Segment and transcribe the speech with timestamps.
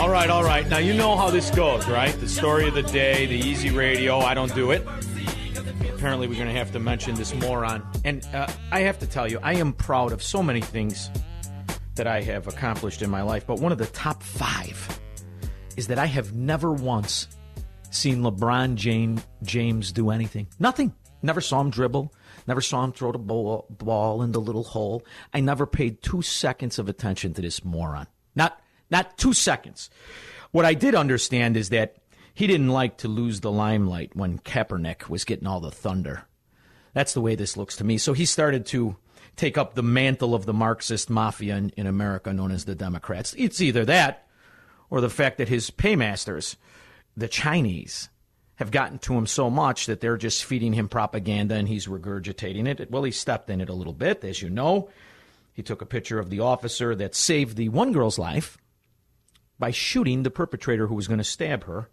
[0.00, 0.66] All right, all right.
[0.68, 2.12] Now you know how this goes, right?
[2.18, 4.18] The story of the day, the easy radio.
[4.18, 4.86] I don't do it.
[5.94, 7.86] Apparently, we're going to have to mention this moron.
[8.04, 11.10] And uh, I have to tell you, I am proud of so many things
[11.96, 13.46] that I have accomplished in my life.
[13.46, 15.00] But one of the top five
[15.76, 17.28] is that I have never once
[17.90, 20.46] seen LeBron James, James do anything.
[20.58, 20.94] Nothing.
[21.22, 22.12] Never saw him dribble.
[22.48, 25.04] Never saw him throw the ball, ball in the little hole.
[25.34, 28.06] I never paid two seconds of attention to this moron.
[28.34, 28.58] Not
[28.90, 29.90] not two seconds.
[30.50, 31.96] What I did understand is that
[32.32, 36.24] he didn't like to lose the limelight when Kaepernick was getting all the thunder.
[36.94, 37.98] That's the way this looks to me.
[37.98, 38.96] So he started to
[39.36, 43.34] take up the mantle of the Marxist mafia in, in America known as the Democrats.
[43.36, 44.26] It's either that
[44.88, 46.56] or the fact that his paymasters,
[47.14, 48.08] the Chinese,
[48.58, 52.66] have gotten to him so much that they're just feeding him propaganda and he's regurgitating
[52.66, 52.90] it.
[52.90, 54.90] Well, he stepped in it a little bit, as you know.
[55.52, 58.58] He took a picture of the officer that saved the one girl's life
[59.60, 61.88] by shooting the perpetrator who was going to stab her.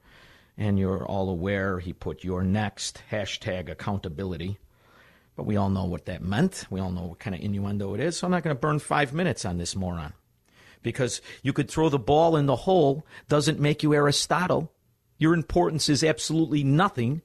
[0.57, 4.57] And you're all aware he put your next hashtag accountability.
[5.35, 6.65] But we all know what that meant.
[6.71, 8.17] We all know what kind of innuendo it is.
[8.17, 10.13] So I'm not going to burn five minutes on this moron.
[10.81, 14.71] Because you could throw the ball in the hole doesn't make you Aristotle.
[15.17, 17.21] Your importance is absolutely nothing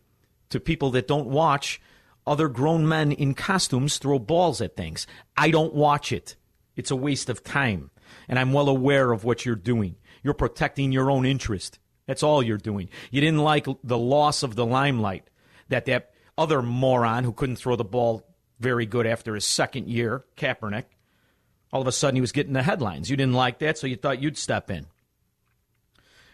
[0.50, 1.80] to people that don't watch
[2.26, 5.06] other grown men in costumes throw balls at things.
[5.36, 6.36] I don't watch it.
[6.76, 7.90] It's a waste of time.
[8.28, 9.96] And I'm well aware of what you're doing.
[10.22, 11.78] You're protecting your own interest.
[12.06, 12.88] That's all you're doing.
[13.10, 15.30] You didn't like the loss of the limelight
[15.68, 18.26] that that other moron who couldn't throw the ball
[18.58, 20.84] very good after his second year, Kaepernick,
[21.72, 23.10] all of a sudden he was getting the headlines.
[23.10, 24.86] You didn't like that, so you thought you'd step in.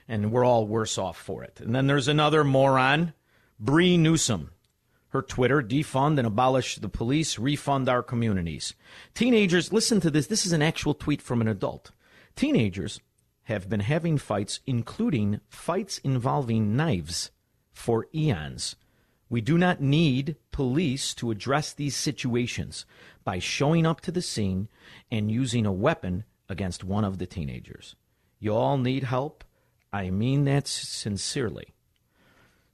[0.08, 1.60] And we're all worse off for it.
[1.60, 3.12] And then there's another moron,
[3.58, 4.50] Bree Newsom.
[5.08, 8.74] Her Twitter, defund and abolish the police, refund our communities.
[9.14, 10.26] Teenagers, listen to this.
[10.26, 11.90] This is an actual tweet from an adult.
[12.34, 13.00] Teenagers
[13.44, 17.30] have been having fights, including fights involving knives,
[17.72, 18.76] for eons.
[19.28, 22.84] We do not need police to address these situations
[23.24, 24.68] by showing up to the scene
[25.10, 27.96] and using a weapon against one of the teenagers.
[28.38, 29.44] You all need help.
[29.96, 31.74] I mean that sincerely.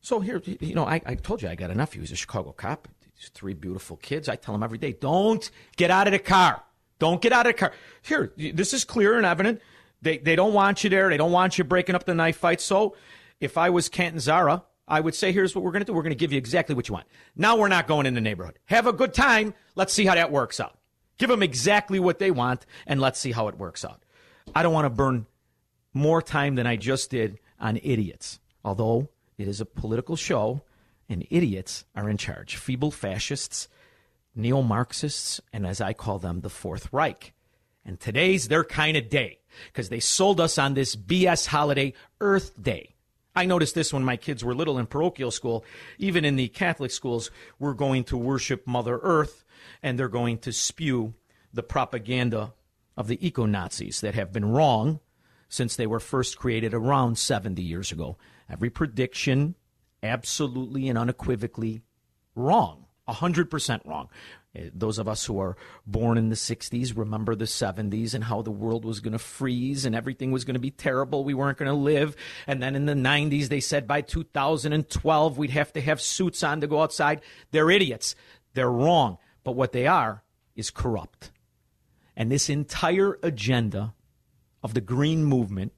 [0.00, 2.00] So here, you know, I, I told you I got a nephew.
[2.00, 2.88] He's a Chicago cop.
[3.16, 4.28] These three beautiful kids.
[4.28, 6.62] I tell him every day, don't get out of the car.
[6.98, 7.72] Don't get out of the car.
[8.02, 9.60] Here, this is clear and evident.
[10.02, 11.08] They, they don't want you there.
[11.08, 12.60] They don't want you breaking up the knife fight.
[12.60, 12.96] So
[13.40, 15.92] if I was Canton Zara, I would say, here's what we're going to do.
[15.92, 17.06] We're going to give you exactly what you want.
[17.36, 18.58] Now we're not going in the neighborhood.
[18.66, 19.54] Have a good time.
[19.76, 20.76] Let's see how that works out.
[21.18, 24.02] Give them exactly what they want, and let's see how it works out.
[24.54, 25.26] I don't want to burn
[25.92, 29.08] more time than I just did on idiots, although
[29.38, 30.62] it is a political show,
[31.08, 32.56] and idiots are in charge.
[32.56, 33.68] Feeble fascists,
[34.34, 37.32] neo Marxists, and as I call them, the Fourth Reich.
[37.84, 42.60] And today's their kind of day because they sold us on this BS holiday, Earth
[42.60, 42.94] Day.
[43.34, 45.64] I noticed this when my kids were little in parochial school.
[45.98, 49.44] Even in the Catholic schools, we're going to worship Mother Earth
[49.82, 51.14] and they're going to spew
[51.52, 52.52] the propaganda
[52.96, 55.00] of the eco Nazis that have been wrong
[55.52, 58.16] since they were first created around 70 years ago.
[58.48, 59.54] Every prediction,
[60.02, 61.82] absolutely and unequivocally
[62.34, 64.08] wrong, 100% wrong.
[64.56, 68.40] Uh, those of us who are born in the 60s remember the 70s and how
[68.40, 71.22] the world was going to freeze and everything was going to be terrible.
[71.22, 72.16] We weren't going to live.
[72.46, 76.62] And then in the 90s, they said by 2012, we'd have to have suits on
[76.62, 77.20] to go outside.
[77.50, 78.14] They're idiots.
[78.54, 79.18] They're wrong.
[79.44, 80.22] But what they are
[80.56, 81.30] is corrupt.
[82.16, 83.92] And this entire agenda
[84.62, 85.72] of the green movement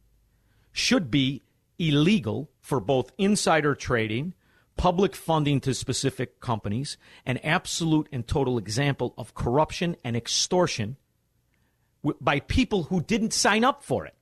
[0.73, 1.43] should be
[1.79, 4.35] illegal for both insider trading,
[4.77, 10.97] public funding to specific companies, an absolute and total example of corruption and extortion
[12.21, 14.15] by people who didn't sign up for it.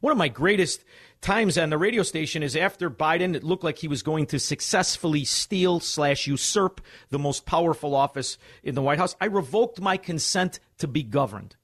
[0.00, 0.84] One of my greatest
[1.20, 4.38] times on the radio station is after Biden, it looked like he was going to
[4.38, 9.16] successfully steal slash usurp the most powerful office in the White House.
[9.20, 11.56] I revoked my consent to be governed.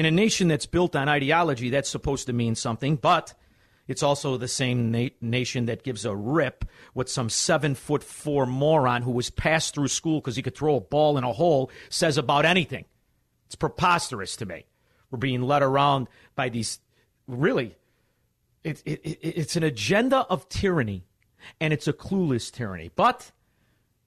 [0.00, 3.34] In a nation that's built on ideology, that's supposed to mean something, but
[3.86, 6.64] it's also the same na- nation that gives a rip
[6.94, 10.76] what some seven foot four moron who was passed through school because he could throw
[10.76, 12.86] a ball in a hole says about anything.
[13.44, 14.64] It's preposterous to me.
[15.10, 16.80] We're being led around by these
[17.26, 17.76] really,
[18.64, 21.04] it, it, it, it's an agenda of tyranny,
[21.60, 22.90] and it's a clueless tyranny.
[22.96, 23.32] But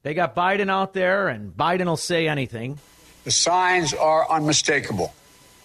[0.02, 2.80] they got Biden out there, and Biden will say anything.
[3.22, 5.14] The signs are unmistakable.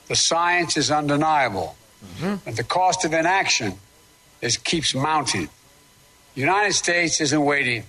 [0.10, 1.78] The science is undeniable.
[2.04, 2.36] Mm-hmm.
[2.44, 3.76] But the cost of inaction
[4.42, 5.50] is keeps mounting.
[6.36, 7.84] The United States isn't waiting.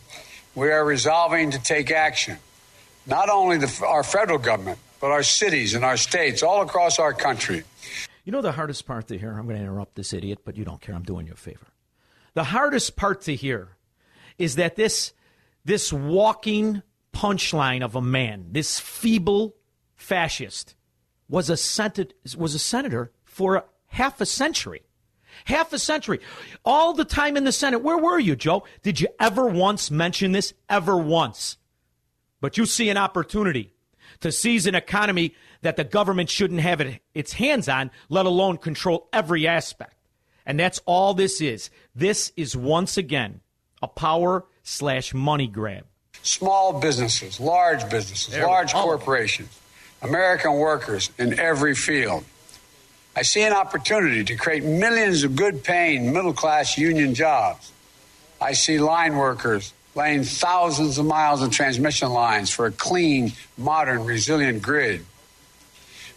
[0.55, 2.39] We are resolving to take action.
[3.07, 7.15] Not only the, our federal government, but our cities and our states all across our
[7.15, 7.65] country.
[8.25, 9.31] You know the hardest part to hear?
[9.31, 10.95] I'm going to interrupt this idiot, but you don't care.
[10.95, 11.67] I'm doing you a favor.
[12.35, 13.69] The hardest part to hear
[14.39, 15.13] is that this
[15.65, 16.83] this walking
[17.13, 19.55] punchline of a man, this feeble
[19.97, 20.75] fascist,
[21.31, 24.83] was a senator, was a senator for half a century.
[25.47, 26.21] Half a century.
[26.65, 27.83] All the time in the Senate.
[27.83, 28.65] Where were you, Joe?
[28.83, 30.53] Did you ever once mention this?
[30.69, 31.57] Ever once?
[32.41, 33.73] But you see an opportunity
[34.21, 38.59] to seize an economy that the government shouldn't have it, its hands on, let alone
[38.59, 39.95] control every aspect.
[40.45, 41.71] And that's all this is.
[41.95, 43.41] This is once again
[43.83, 45.85] a power slash money grab.
[46.23, 49.60] Small businesses, large businesses, there large corporations,
[50.03, 52.25] American workers in every field.
[53.15, 57.73] I see an opportunity to create millions of good paying middle class union jobs.
[58.41, 64.05] I see line workers laying thousands of miles of transmission lines for a clean, modern,
[64.05, 65.05] resilient grid.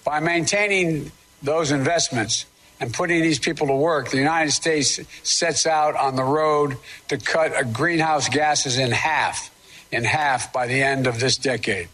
[0.05, 2.45] By maintaining those investments
[2.79, 6.77] and putting these people to work, the United States sets out on the road
[7.07, 9.49] to cut greenhouse gases in half,
[9.91, 11.89] in half by the end of this decade.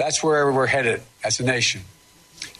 [0.00, 1.82] That's where we're headed as a nation.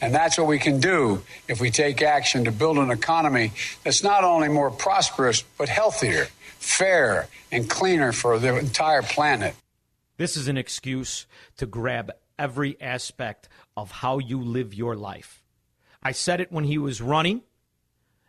[0.02, 3.52] And that's what we can do if we take action to build an economy
[3.82, 6.26] that's not only more prosperous, but healthier,
[6.58, 9.54] fair, and cleaner for the entire planet.
[10.18, 11.26] This is an excuse
[11.56, 15.42] to grab every aspect of how you live your life.
[16.02, 17.40] I said it when he was running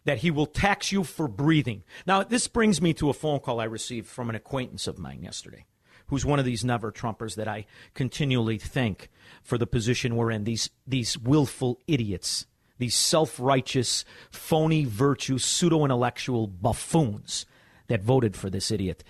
[0.06, 1.84] that he will tax you for breathing.
[2.08, 5.22] Now, this brings me to a phone call I received from an acquaintance of mine
[5.22, 5.66] yesterday,
[6.12, 7.66] who's one of these never Trumpers that I
[7.96, 9.10] continually thank
[9.42, 10.44] for the position we're in.
[10.44, 12.46] These, these willful idiots,
[12.78, 17.48] these self righteous, phony virtue, pseudo intellectual buffoons
[17.88, 19.04] that voted for this idiot,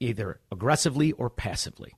[0.00, 1.92] either aggressively or passively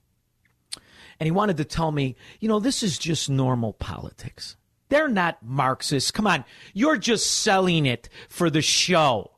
[1.19, 4.57] and he wanted to tell me, you know, this is just normal politics.
[4.89, 6.11] They're not Marxists.
[6.11, 9.31] Come on, you're just selling it for the show.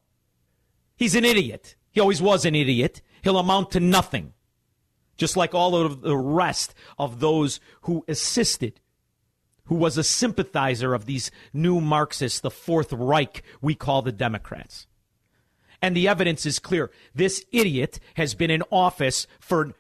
[0.96, 1.76] He's an idiot.
[1.92, 3.02] He always was an idiot.
[3.22, 4.34] He'll amount to nothing.
[5.18, 8.80] Just like all of the rest of those who assisted,
[9.66, 14.88] who was a sympathizer of these new Marxists, the Fourth Reich we call the Democrats.
[15.82, 16.92] And the evidence is clear.
[17.14, 19.74] This idiot has been in office for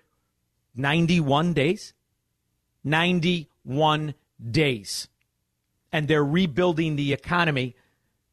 [0.75, 1.93] 91 days?
[2.83, 4.13] 91
[4.51, 5.07] days.
[5.91, 7.75] And they're rebuilding the economy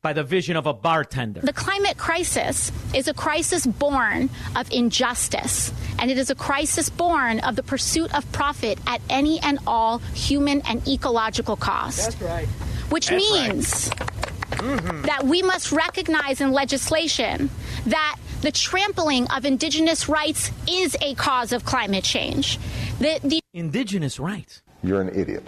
[0.02, 1.40] by the vision of a bartender.
[1.40, 7.38] The climate crisis is a crisis born of injustice, and it is a crisis born
[7.40, 12.18] of the pursuit of profit at any and all human and ecological cost.
[12.18, 12.48] That's right.
[12.90, 14.08] Which That's means right.
[14.58, 15.02] mm-hmm.
[15.02, 17.48] that we must recognize in legislation
[17.86, 22.58] that the trampling of indigenous rights is a cause of climate change.
[22.98, 24.62] The, the indigenous rights.
[24.82, 25.46] You're an idiot.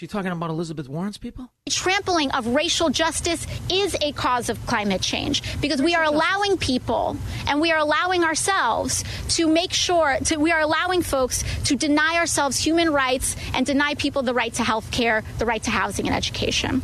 [0.00, 1.52] She talking about Elizabeth Warren's people?
[1.68, 7.18] Trampling of racial justice is a cause of climate change because we are allowing people
[7.46, 9.04] and we are allowing ourselves
[9.36, 13.92] to make sure to, we are allowing folks to deny ourselves human rights and deny
[13.92, 16.80] people the right to health care, the right to housing and education.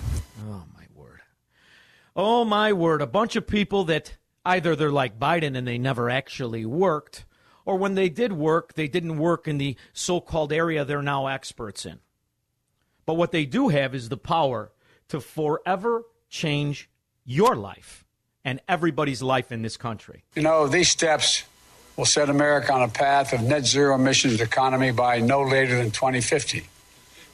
[0.46, 1.20] Oh my word.
[2.14, 3.00] Oh my word.
[3.00, 7.24] A bunch of people that either they're like Biden and they never actually worked,
[7.64, 11.28] or when they did work, they didn't work in the so called area they're now
[11.28, 12.00] experts in.
[13.06, 14.72] But what they do have is the power
[15.08, 16.90] to forever change
[17.24, 18.04] your life
[18.44, 20.24] and everybody's life in this country.
[20.34, 21.44] You know, these steps
[21.96, 25.90] will set America on a path of net zero emissions economy by no later than
[25.90, 26.66] 2050.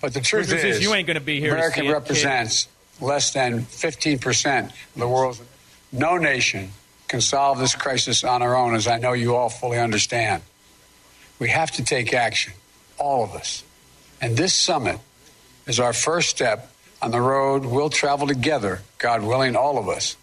[0.00, 1.54] But the truth is, is, you ain't going to be here.
[1.54, 2.68] America represents
[3.00, 5.40] less than 15% of the world's.
[5.92, 6.70] No nation
[7.08, 10.42] can solve this crisis on our own, as I know you all fully understand.
[11.38, 12.54] We have to take action,
[12.98, 13.62] all of us.
[14.20, 14.98] And this summit
[15.66, 20.16] is our first step on the road we'll travel together, God willing, all of us,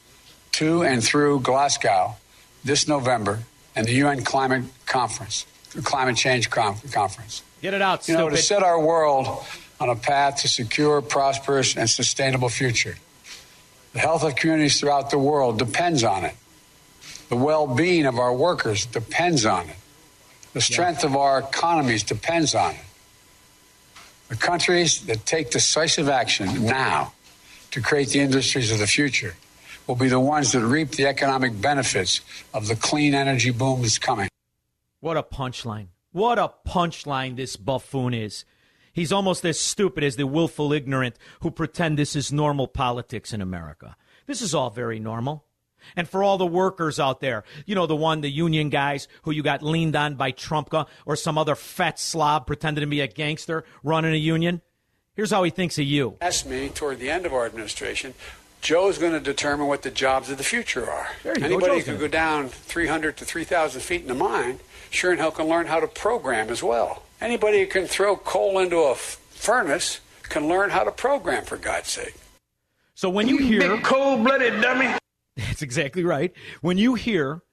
[0.53, 2.15] to and through Glasgow
[2.63, 3.39] this November
[3.75, 7.43] and the UN Climate Conference, the Climate Change Conference.
[7.62, 8.19] Get it out, you stupid.
[8.19, 9.27] know, to set our world
[9.79, 12.98] on a path to secure, prosperous, and sustainable future.
[13.93, 16.36] The health of communities throughout the world depends on it.
[17.29, 19.75] The well being of our workers depends on it.
[20.53, 21.10] The strength yeah.
[21.10, 22.81] of our economies depends on it.
[24.29, 27.13] The countries that take decisive action now
[27.71, 29.36] to create the industries of the future
[29.88, 32.21] will be the ones that reap the economic benefits
[32.53, 34.29] of the clean energy boom that's coming.
[35.00, 35.88] What a punchline.
[36.12, 38.45] What a punchline this buffoon is.
[38.93, 43.41] He's almost as stupid as the willful ignorant who pretend this is normal politics in
[43.41, 43.95] America.
[44.27, 45.45] This is all very normal.
[45.95, 49.31] And for all the workers out there, you know, the one, the union guys who
[49.31, 53.07] you got leaned on by Trumka or some other fat slob pretending to be a
[53.07, 54.62] gangster running a union,
[55.15, 56.17] here's how he thinks of you.
[56.21, 58.13] Ask me toward the end of our administration,
[58.62, 61.07] Joe's going to determine what the jobs of the future are.
[61.25, 64.59] Anybody who can go down 300 to 3,000 feet in a mine,
[64.89, 67.03] sure and hell can learn how to program as well.
[67.21, 71.57] Anybody who can throw coal into a f- furnace can learn how to program, for
[71.57, 72.15] God's sake.
[72.95, 74.93] So when you hear cold-blooded dummy,
[75.48, 76.34] that's exactly right.
[76.62, 77.43] When you hear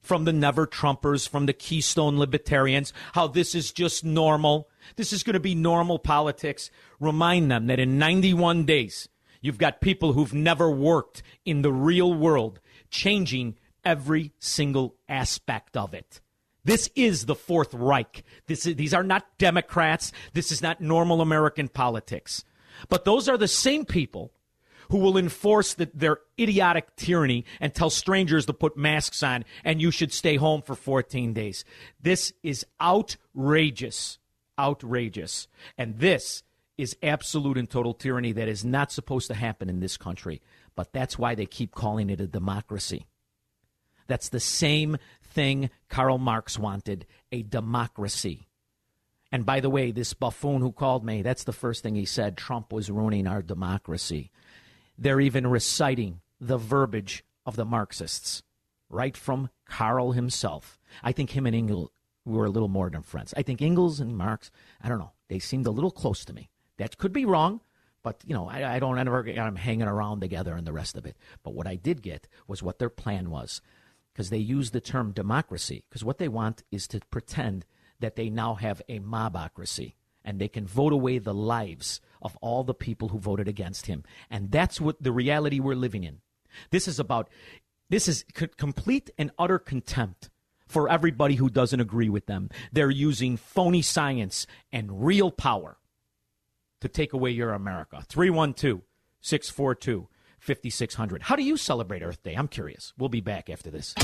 [0.00, 5.22] from the never Trumpers, from the Keystone Libertarians, how this is just normal, this is
[5.22, 6.70] going to be normal politics,
[7.00, 9.08] remind them that in 91 days,
[9.40, 12.60] you've got people who've never worked in the real world
[12.90, 16.20] changing every single aspect of it.
[16.64, 18.24] This is the Fourth Reich.
[18.46, 20.12] This is, these are not Democrats.
[20.32, 22.44] This is not normal American politics.
[22.88, 24.32] But those are the same people
[24.90, 29.80] who will enforce the, their idiotic tyranny and tell strangers to put masks on and
[29.80, 31.64] you should stay home for 14 days.
[32.00, 34.18] This is outrageous.
[34.58, 35.48] Outrageous.
[35.76, 36.42] And this
[36.76, 40.40] is absolute and total tyranny that is not supposed to happen in this country.
[40.74, 43.06] But that's why they keep calling it a democracy.
[44.06, 48.48] That's the same thing Karl Marx wanted a democracy.
[49.32, 52.36] And by the way, this buffoon who called me, that's the first thing he said
[52.36, 54.30] Trump was ruining our democracy.
[54.96, 58.42] They're even reciting the verbiage of the Marxists,
[58.88, 60.78] right from Karl himself.
[61.02, 61.90] I think him and Engels
[62.24, 63.34] were a little more than friends.
[63.36, 64.50] I think Engels and Marx,
[64.82, 66.48] I don't know, they seemed a little close to me.
[66.78, 67.60] That could be wrong,
[68.02, 70.96] but you know, I, I don't ever get them hanging around together and the rest
[70.96, 71.16] of it.
[71.42, 73.60] But what I did get was what their plan was,
[74.12, 75.84] because they use the term democracy.
[75.88, 77.66] Because what they want is to pretend
[78.00, 82.64] that they now have a mobocracy and they can vote away the lives of all
[82.64, 84.02] the people who voted against him.
[84.30, 86.20] And that's what the reality we're living in.
[86.70, 87.28] This is about,
[87.90, 90.30] this is c- complete and utter contempt
[90.66, 92.48] for everybody who doesn't agree with them.
[92.72, 95.76] They're using phony science and real power
[96.80, 98.02] to take away your America.
[98.08, 98.82] 312
[99.20, 101.22] 642 5600.
[101.22, 102.34] How do you celebrate Earth Day?
[102.34, 102.92] I'm curious.
[102.98, 103.94] We'll be back after this.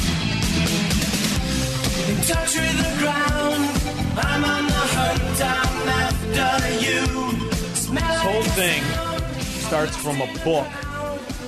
[7.93, 8.83] This whole thing
[9.41, 10.69] starts from a book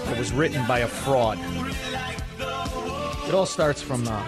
[0.06, 1.38] that was written by a fraud.
[3.28, 4.22] It all starts from, uh,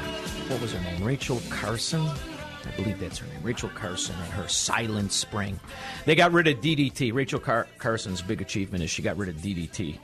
[0.49, 1.03] what was her name?
[1.03, 2.03] Rachel Carson?
[2.03, 3.43] I believe that's her name.
[3.43, 5.59] Rachel Carson and her Silent Spring.
[6.05, 7.13] They got rid of DDT.
[7.13, 9.99] Rachel Car- Carson's big achievement is she got rid of DDT.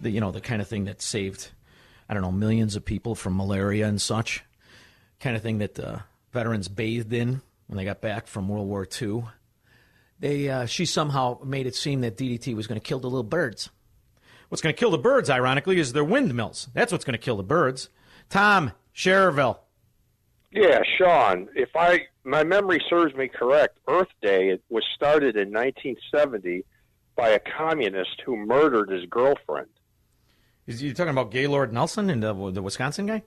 [0.00, 1.48] The, you know, the kind of thing that saved,
[2.08, 4.44] I don't know, millions of people from malaria and such.
[5.20, 5.98] Kind of thing that uh,
[6.32, 9.22] veterans bathed in when they got back from World War II
[10.20, 13.22] they uh, she somehow made it seem that DDT was going to kill the little
[13.22, 13.70] birds.
[14.48, 16.68] What's going to kill the birds, ironically, is their windmills.
[16.72, 17.90] That's what's going to kill the birds.
[18.30, 19.58] Tom Schererville.
[20.50, 21.48] Yeah, Shaun.
[21.54, 26.64] If I my memory serves me correct, Earth Day it was started in 1970
[27.16, 29.68] by a communist who murdered his girlfriend.
[30.66, 33.22] Is you talking about Gaylord Nelson and the, the Wisconsin guy?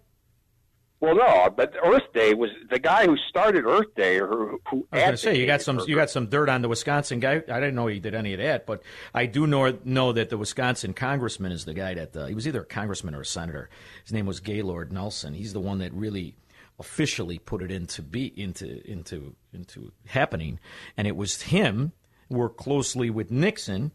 [1.01, 4.61] Well, no, but Earth Day was the guy who started Earth Day, or who.
[4.69, 6.69] who I was going to say you got some you got some dirt on the
[6.69, 7.37] Wisconsin guy.
[7.37, 10.37] I didn't know he did any of that, but I do know know that the
[10.37, 13.67] Wisconsin congressman is the guy that uh, he was either a congressman or a senator.
[14.03, 15.33] His name was Gaylord Nelson.
[15.33, 16.35] He's the one that really
[16.77, 20.59] officially put it into be into into into happening,
[20.95, 21.93] and it was him
[22.29, 23.91] worked closely with Nixon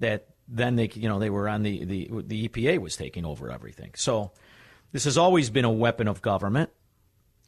[0.00, 3.50] that then they you know they were on the the the EPA was taking over
[3.50, 3.92] everything.
[3.96, 4.32] So
[4.92, 6.70] this has always been a weapon of government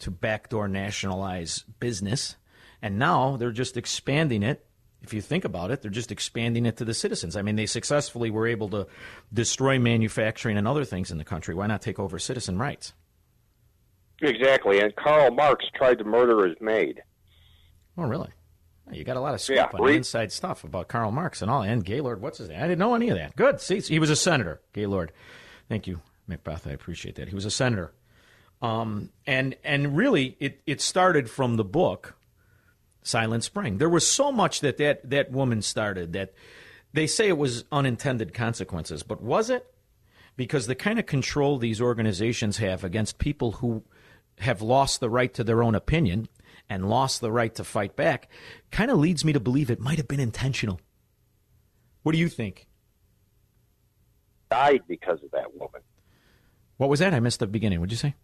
[0.01, 2.37] to backdoor nationalize business.
[2.83, 4.67] And now they're just expanding it.
[5.03, 7.37] If you think about it, they're just expanding it to the citizens.
[7.37, 8.87] I mean, they successfully were able to
[9.33, 11.55] destroy manufacturing and other things in the country.
[11.55, 12.95] Why not take over citizen rights?
[14.23, 17.03] Exactly, and Karl Marx tried to murder his maid.
[17.99, 18.31] Oh, really?
[18.93, 21.51] You got a lot of scoop Yeah, on read- inside stuff about Karl Marx and
[21.51, 22.21] all, and Gaylord.
[22.21, 22.59] What's his name?
[22.59, 23.35] I didn't know any of that.
[23.37, 23.61] Good.
[23.61, 25.13] See, he was a senator, Gaylord.
[25.69, 26.67] Thank you, Macbeth.
[26.67, 27.29] I appreciate that.
[27.29, 27.93] He was a senator.
[28.63, 32.17] Um, and and really, it, it started from the book
[33.03, 33.79] Silent Spring.
[33.79, 36.33] There was so much that, that that woman started that
[36.93, 39.67] they say it was unintended consequences, but was it?
[40.37, 43.85] Because the kind of control these organizations have against people who
[44.39, 46.29] have lost the right to their own opinion
[46.69, 48.29] and lost the right to fight back
[48.71, 50.81] kind of leads me to believe it might have been intentional.
[52.03, 52.67] What do you think?
[54.51, 55.83] Died because of that woman.
[56.77, 57.15] What was that?
[57.15, 57.81] I missed the beginning.
[57.81, 58.15] What'd you say?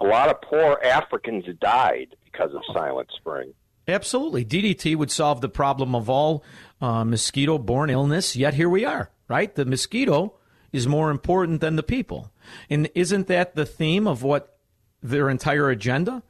[0.00, 3.52] A lot of poor Africans died because of Silent Spring.
[3.86, 4.44] Absolutely.
[4.44, 6.42] DDT would solve the problem of all
[6.80, 9.54] uh, mosquito borne illness, yet here we are, right?
[9.54, 10.34] The mosquito
[10.72, 12.32] is more important than the people.
[12.68, 14.58] And isn't that the theme of what
[15.02, 16.22] their entire agenda?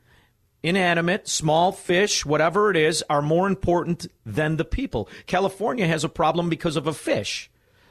[0.63, 5.09] Inanimate, small fish, whatever it is, are more important than the people.
[5.27, 7.51] California has a problem because of a fish.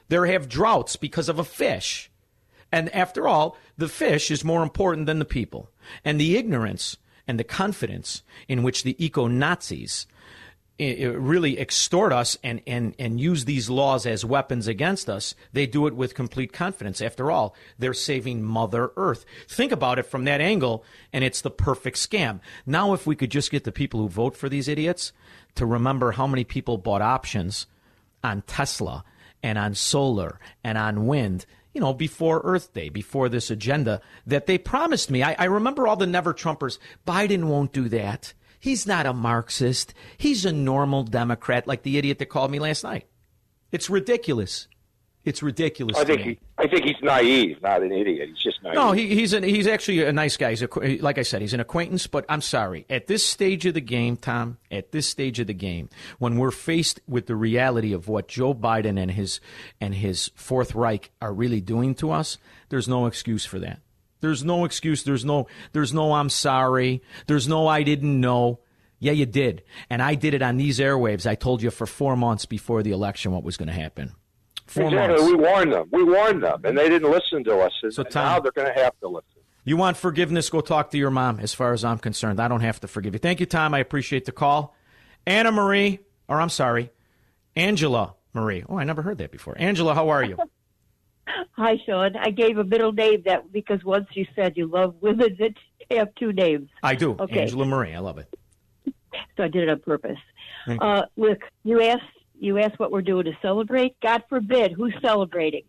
[0.10, 2.12] There have droughts because of a fish.
[2.74, 5.70] And after all, the fish is more important than the people.
[6.04, 10.08] And the ignorance and the confidence in which the eco Nazis
[10.80, 15.36] eh, eh, really extort us and, and, and use these laws as weapons against us,
[15.52, 17.00] they do it with complete confidence.
[17.00, 19.24] After all, they're saving Mother Earth.
[19.48, 22.40] Think about it from that angle, and it's the perfect scam.
[22.66, 25.14] Now, if we could just get the people who vote for these idiots
[25.54, 27.68] to remember how many people bought options
[28.24, 29.04] on Tesla
[29.44, 34.46] and on solar and on wind, you know, before Earth Day, before this agenda that
[34.46, 35.24] they promised me.
[35.24, 36.78] I, I remember all the never Trumpers.
[37.06, 38.34] Biden won't do that.
[38.60, 39.94] He's not a Marxist.
[40.18, 43.08] He's a normal Democrat, like the idiot that called me last night.
[43.72, 44.68] It's ridiculous.
[45.26, 45.98] It's ridiculous.
[45.98, 48.28] I think he, I think he's naive, not an idiot.
[48.28, 48.76] He's just naive.
[48.76, 50.50] No, he, he's an, he's actually a nice guy.
[50.50, 52.08] He's a, like I said, he's an acquaintance.
[52.08, 55.54] But I'm sorry, at this stage of the game, Tom, at this stage of the
[55.54, 55.90] game,
[56.20, 59.40] when we're faced with the reality of what Joe Biden and his
[59.80, 63.80] and his Fourth Reich are really doing to us, there's no excuse for that.
[64.20, 65.04] There's no excuse.
[65.04, 67.02] There's no there's no I'm sorry.
[67.28, 68.60] There's no I didn't know.
[69.00, 71.26] Yeah, you did, and I did it on these airwaves.
[71.26, 74.14] I told you for four months before the election what was going to happen.
[74.66, 75.18] Four exactly.
[75.18, 75.24] months.
[75.24, 75.90] We warned them.
[75.92, 77.74] We warned them, and they didn't listen to us.
[77.84, 79.28] And So, Tom- now they're going to have to listen.
[79.66, 80.50] You want forgiveness?
[80.50, 81.40] Go talk to your mom.
[81.40, 83.20] As far as I'm concerned, I don't have to forgive you.
[83.20, 83.74] Thank you, Tom.
[83.74, 84.76] I appreciate the call.
[85.26, 86.92] Anna Marie, or I'm sorry,
[87.56, 88.64] Angela Marie.
[88.68, 89.56] Oh, I never heard that before.
[89.58, 90.38] Angela, how are you?
[91.54, 92.18] Hi, Shaun.
[92.18, 95.54] I gave a middle name that because once you said you love women that
[95.96, 97.16] have two names, I do.
[97.18, 97.42] Okay.
[97.42, 97.94] Angela Marie.
[97.94, 98.28] I love it.
[99.38, 100.18] so I did it on purpose.
[100.68, 102.04] Uh, look, you asked
[102.44, 104.00] you ask what we're doing to celebrate.
[104.02, 105.64] God forbid who's celebrating,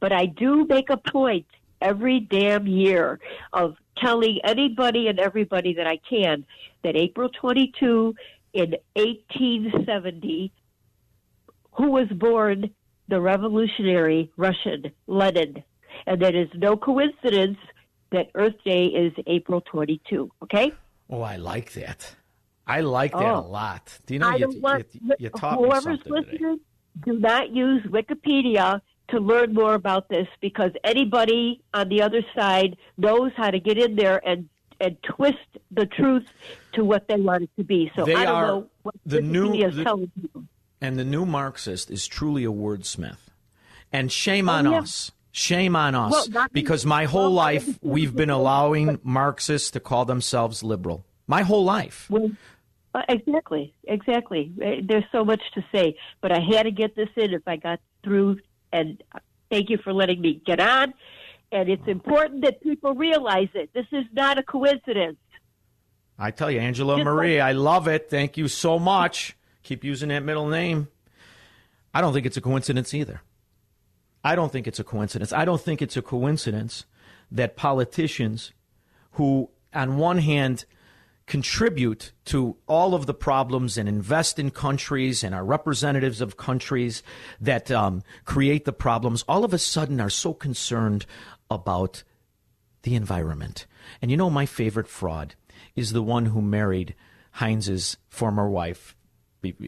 [0.00, 1.46] but I do make a point
[1.80, 3.20] every damn year
[3.52, 6.44] of telling anybody and everybody that I can
[6.82, 8.14] that April 22
[8.52, 10.52] in 1870,
[11.72, 12.70] who was born
[13.08, 15.62] the revolutionary Russian Lenin,
[16.06, 17.58] and that is no coincidence
[18.10, 20.30] that Earth Day is April 22.
[20.42, 20.72] Okay.
[21.08, 22.16] Oh, I like that.
[22.66, 23.38] I like that Oh.
[23.40, 23.98] a lot.
[24.06, 26.56] Do you know you, want you, you taught me whoever's something today.
[27.04, 32.76] Do not use Wikipedia to learn more about this because anybody on the other side
[32.98, 34.48] knows how to get in there and
[34.78, 35.38] and twist
[35.70, 36.26] the truth
[36.74, 37.90] to what they want it to be.
[37.96, 40.44] So They I don't know what the new- Wikipedia is the- telling people.
[40.82, 43.16] And the new Marxist is truly a wordsmith.
[43.90, 44.78] And shame oh, on Oh, yeah.
[44.80, 45.12] us.
[45.32, 46.28] Shame on us.
[46.28, 51.04] Well, because my whole well, life we've been allowing Marxists to call themselves liberal.
[51.26, 52.06] My whole life.
[52.10, 52.30] Well,
[52.96, 54.52] uh, exactly, exactly.
[54.60, 57.56] Uh, There's so much to say, but I had to get this in if I
[57.56, 58.38] got through.
[58.72, 59.18] And uh,
[59.50, 60.94] thank you for letting me get on.
[61.52, 63.70] And it's important that people realize it.
[63.74, 65.18] This is not a coincidence.
[66.18, 68.08] I tell you, Angela Just Marie, I love it.
[68.08, 69.36] Thank you so much.
[69.62, 70.88] Keep using that middle name.
[71.92, 73.20] I don't think it's a coincidence either.
[74.24, 75.32] I don't think it's a coincidence.
[75.32, 76.86] I don't think it's a coincidence
[77.30, 78.52] that politicians
[79.12, 80.64] who, on one hand,
[81.26, 87.02] contribute to all of the problems and invest in countries and are representatives of countries
[87.40, 91.04] that um, create the problems, all of a sudden are so concerned
[91.50, 92.04] about
[92.82, 93.66] the environment.
[94.00, 95.34] And you know, my favorite fraud
[95.74, 96.94] is the one who married
[97.32, 98.96] Heinz's former wife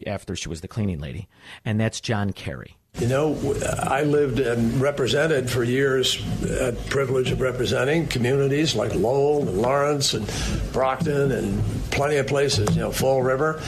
[0.07, 1.27] after she was the cleaning lady,
[1.63, 2.78] and that's John Kerry.
[2.97, 9.47] You know, I lived and represented for years, had privilege of representing communities like Lowell
[9.47, 10.29] and Lawrence and
[10.73, 13.61] Brockton and plenty of places, you know, Fall River,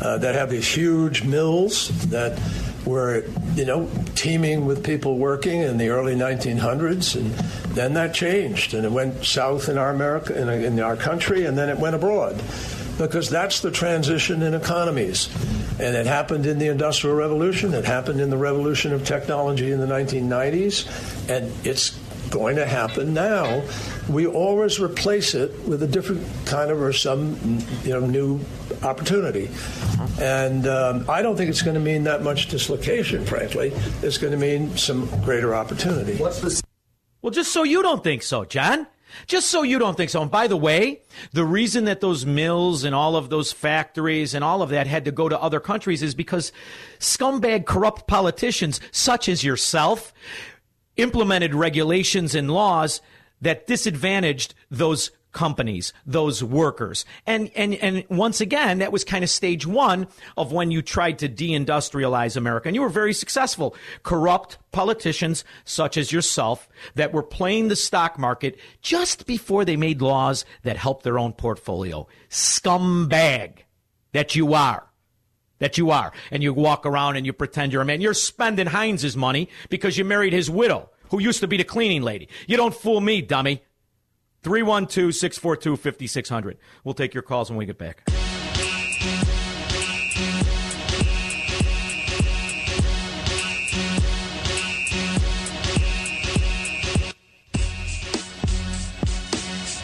[0.00, 2.40] uh, that have these huge mills that
[2.84, 7.30] were, you know, teeming with people working in the early 1900s, and
[7.76, 11.56] then that changed, and it went south in our America, in, in our country, and
[11.56, 12.42] then it went abroad,
[13.06, 15.28] because that's the transition in economies,
[15.78, 19.80] and it happened in the Industrial Revolution, it happened in the revolution of technology in
[19.80, 20.86] the 1990s,
[21.28, 21.90] and it's
[22.30, 23.62] going to happen now.
[24.08, 27.36] We always replace it with a different kind of or some
[27.84, 28.40] you know new
[28.82, 29.50] opportunity,
[30.20, 33.24] and um, I don't think it's going to mean that much dislocation.
[33.26, 36.16] Frankly, it's going to mean some greater opportunity.
[36.16, 36.62] What's the
[37.20, 38.88] well, just so you don't think so, John.
[39.26, 40.22] Just so you don't think so.
[40.22, 44.44] And by the way, the reason that those mills and all of those factories and
[44.44, 46.52] all of that had to go to other countries is because
[46.98, 50.12] scumbag, corrupt politicians such as yourself
[50.96, 53.00] implemented regulations and laws
[53.40, 57.04] that disadvantaged those companies, those workers.
[57.26, 61.18] And, and, and once again, that was kind of stage one of when you tried
[61.20, 62.68] to deindustrialize America.
[62.68, 63.74] And you were very successful.
[64.02, 70.02] Corrupt politicians such as yourself that were playing the stock market just before they made
[70.02, 72.06] laws that helped their own portfolio.
[72.30, 73.58] Scumbag
[74.12, 74.88] that you are
[75.58, 76.12] that you are.
[76.32, 78.00] And you walk around and you pretend you're a man.
[78.00, 82.02] You're spending Heinz's money because you married his widow, who used to be the cleaning
[82.02, 82.28] lady.
[82.48, 83.62] You don't fool me, dummy.
[84.42, 86.58] 312 642 5600.
[86.84, 88.02] We'll take your calls when we get back.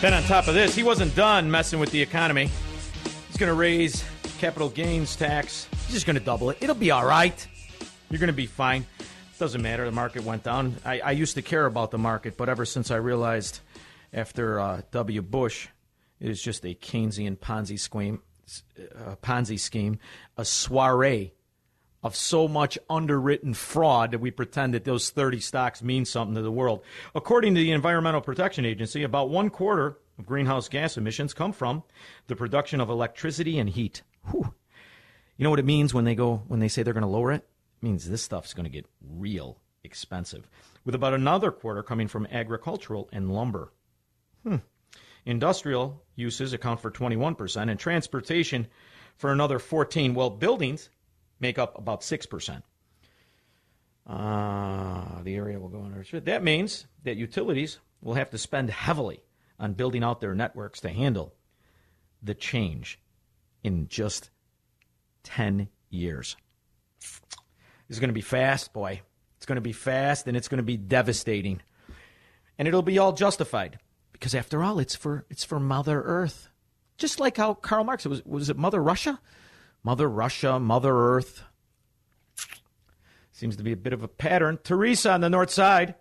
[0.01, 2.49] Then on top of this, he wasn't done messing with the economy.
[3.27, 4.05] He's going to raise
[4.39, 5.67] capital gains tax.
[5.87, 6.59] He's just going to double it.
[6.61, 7.47] It'll be all right.
[8.09, 8.87] You're going to be fine.
[9.41, 9.85] Doesn't matter.
[9.85, 10.77] The market went down.
[10.85, 13.61] I, I used to care about the market, but ever since I realized
[14.13, 15.23] after uh, W.
[15.23, 15.69] Bush,
[16.21, 18.23] it is just a Keynesian Ponzi scheme,
[18.79, 19.99] uh, Ponzi scheme,
[20.37, 21.33] a soiree
[22.03, 26.43] of so much underwritten fraud that we pretend that those 30 stocks mean something to
[26.43, 26.83] the world.
[27.15, 31.83] According to the Environmental Protection Agency, about one quarter of greenhouse gas emissions come from
[32.27, 34.03] the production of electricity and heat.
[34.31, 34.53] Whew.
[35.37, 37.33] You know what it means when they go when they say they're going to lower
[37.33, 37.47] it?
[37.81, 40.49] It means this stuff's going to get real expensive.
[40.85, 43.73] With about another quarter coming from agricultural and lumber.
[44.43, 44.57] Hmm.
[45.25, 48.67] Industrial uses account for 21% and transportation
[49.17, 50.15] for another 14.
[50.15, 50.91] Well, buildings
[51.41, 52.63] make up about 6%.
[54.07, 56.03] Uh, the area will go under.
[56.21, 59.23] That means that utilities will have to spend heavily
[59.59, 61.35] on building out their networks to handle
[62.23, 62.99] the change
[63.63, 64.31] in just
[65.25, 66.37] 10 years.
[67.01, 69.03] This is going to be fast, boy.
[69.37, 71.61] It's going to be fast and it's going to be devastating.
[72.59, 73.79] And it'll be all justified
[74.19, 76.49] because after all it's for it's for Mother Earth.
[76.97, 79.21] Just like how Karl Marx was was it Mother Russia?
[79.85, 81.45] Mother Russia, Mother Earth.
[83.33, 84.59] Seems to be a bit of a pattern.
[84.65, 85.95] Teresa on the north side.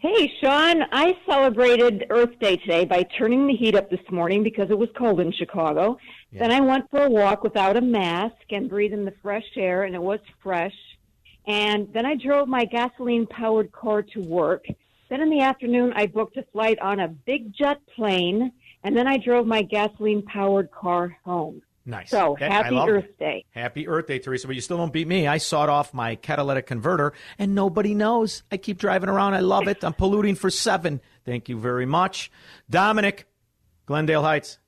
[0.00, 4.68] Hey, Shaun, I celebrated Earth Day today by turning the heat up this morning because
[4.70, 5.98] it was cold in Chicago.
[6.32, 6.40] Yeah.
[6.40, 9.94] Then I went for a walk without a mask and breathing the fresh air, and
[9.94, 10.74] it was fresh.
[11.46, 14.64] And then I drove my gasoline powered car to work.
[15.08, 19.06] Then in the afternoon, I booked a flight on a big jet plane, and then
[19.06, 21.62] I drove my gasoline powered car home.
[21.88, 22.10] Nice.
[22.10, 23.18] So that, happy Earth it.
[23.18, 23.44] Day.
[23.52, 24.48] Happy Earth Day, Teresa.
[24.48, 25.28] But you still don't beat me.
[25.28, 28.42] I sawed off my catalytic converter, and nobody knows.
[28.50, 29.34] I keep driving around.
[29.34, 29.84] I love it.
[29.84, 31.00] I'm polluting for seven.
[31.24, 32.32] Thank you very much,
[32.68, 33.28] Dominic,
[33.86, 34.58] Glendale Heights.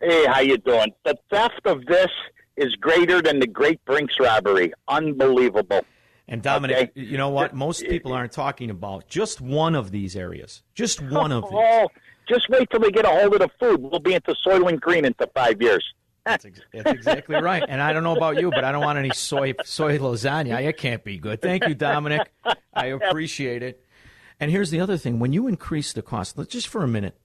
[0.00, 0.92] Hey, how you doing?
[1.04, 2.10] The theft of this
[2.56, 4.72] is greater than the Great Brinks robbery.
[4.88, 5.84] Unbelievable.
[6.28, 6.92] And Dominic, okay.
[6.94, 7.54] you know what?
[7.54, 10.62] Most people aren't talking about just one of these areas.
[10.74, 11.52] Just one of these.
[11.54, 11.88] Oh,
[12.28, 13.80] just wait till we get a hold of the food.
[13.80, 15.84] We'll be into Soylent Green in five years.
[16.26, 17.64] That's, ex- that's exactly right.
[17.66, 20.62] And I don't know about you, but I don't want any soy soy lasagna.
[20.62, 21.40] It can't be good.
[21.40, 22.30] Thank you, Dominic.
[22.74, 23.82] I appreciate it.
[24.38, 27.18] And here's the other thing: when you increase the cost, just for a minute,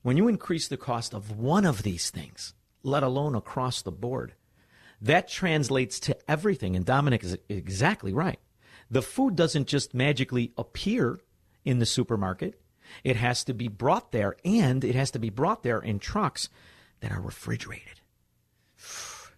[0.00, 4.32] when you increase the cost of one of these things, let alone across the board,
[5.00, 6.76] that translates to everything.
[6.76, 8.38] And Dominic is exactly right.
[8.90, 11.20] The food doesn't just magically appear
[11.64, 12.60] in the supermarket.
[13.04, 16.48] It has to be brought there, and it has to be brought there in trucks
[17.00, 18.00] that are refrigerated.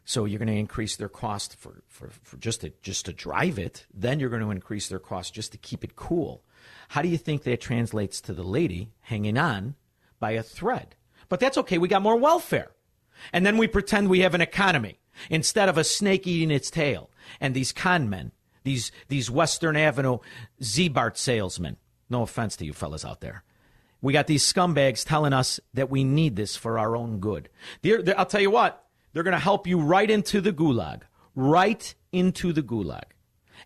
[0.05, 3.59] So you're going to increase their cost for, for, for just to just to drive
[3.59, 3.87] it.
[3.93, 6.43] Then you're going to increase their cost just to keep it cool.
[6.89, 9.75] How do you think that translates to the lady hanging on
[10.19, 10.97] by a thread?
[11.29, 11.79] But that's okay.
[11.79, 12.73] We got more welfare.
[13.33, 14.99] And then we pretend we have an economy
[15.31, 17.11] instead of a snake eating its tail.
[17.41, 18.33] And these con men,
[18.65, 20.19] these, these Western Avenue
[20.61, 21.77] Ziebart salesmen,
[22.09, 23.45] no offense to you fellas out there.
[24.01, 27.49] We got these scumbags telling us that we need this for our own good.
[27.83, 31.03] They're, they're, I'll tell you what, they're going to help you right into the gulag,
[31.37, 33.05] right into the gulag.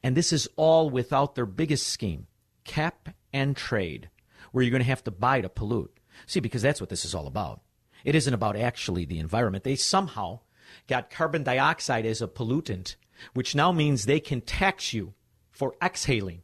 [0.02, 2.26] And this is all without their biggest scheme
[2.64, 4.10] cap and trade,
[4.52, 5.98] where you're going to have to buy to pollute.
[6.26, 7.60] See, because that's what this is all about.
[8.04, 9.64] It isn't about actually the environment.
[9.64, 10.40] They somehow
[10.88, 12.96] got carbon dioxide as a pollutant,
[13.34, 15.14] which now means they can tax you
[15.50, 16.42] for exhaling.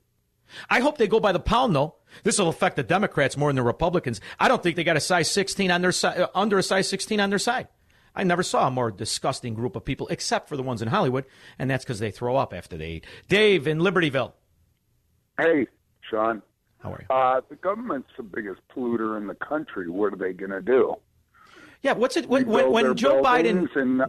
[0.68, 1.96] I hope they go by the pound, though.
[2.24, 4.20] This will affect the Democrats more than the Republicans.
[4.38, 6.88] I don't think they got a size 16 on their side, uh, under a size
[6.88, 7.68] 16 on their side.
[8.14, 11.24] I never saw a more disgusting group of people, except for the ones in Hollywood,
[11.58, 13.06] and that's because they throw up after they eat.
[13.28, 14.32] Dave in Libertyville.
[15.38, 15.66] Hey,
[16.10, 16.42] Shaun.
[16.80, 17.14] How are you?
[17.14, 19.88] Uh, the government's the biggest polluter in the country.
[19.88, 20.96] What are they going to do?
[21.80, 24.02] Yeah, what's it when, when, when Joe Biden And,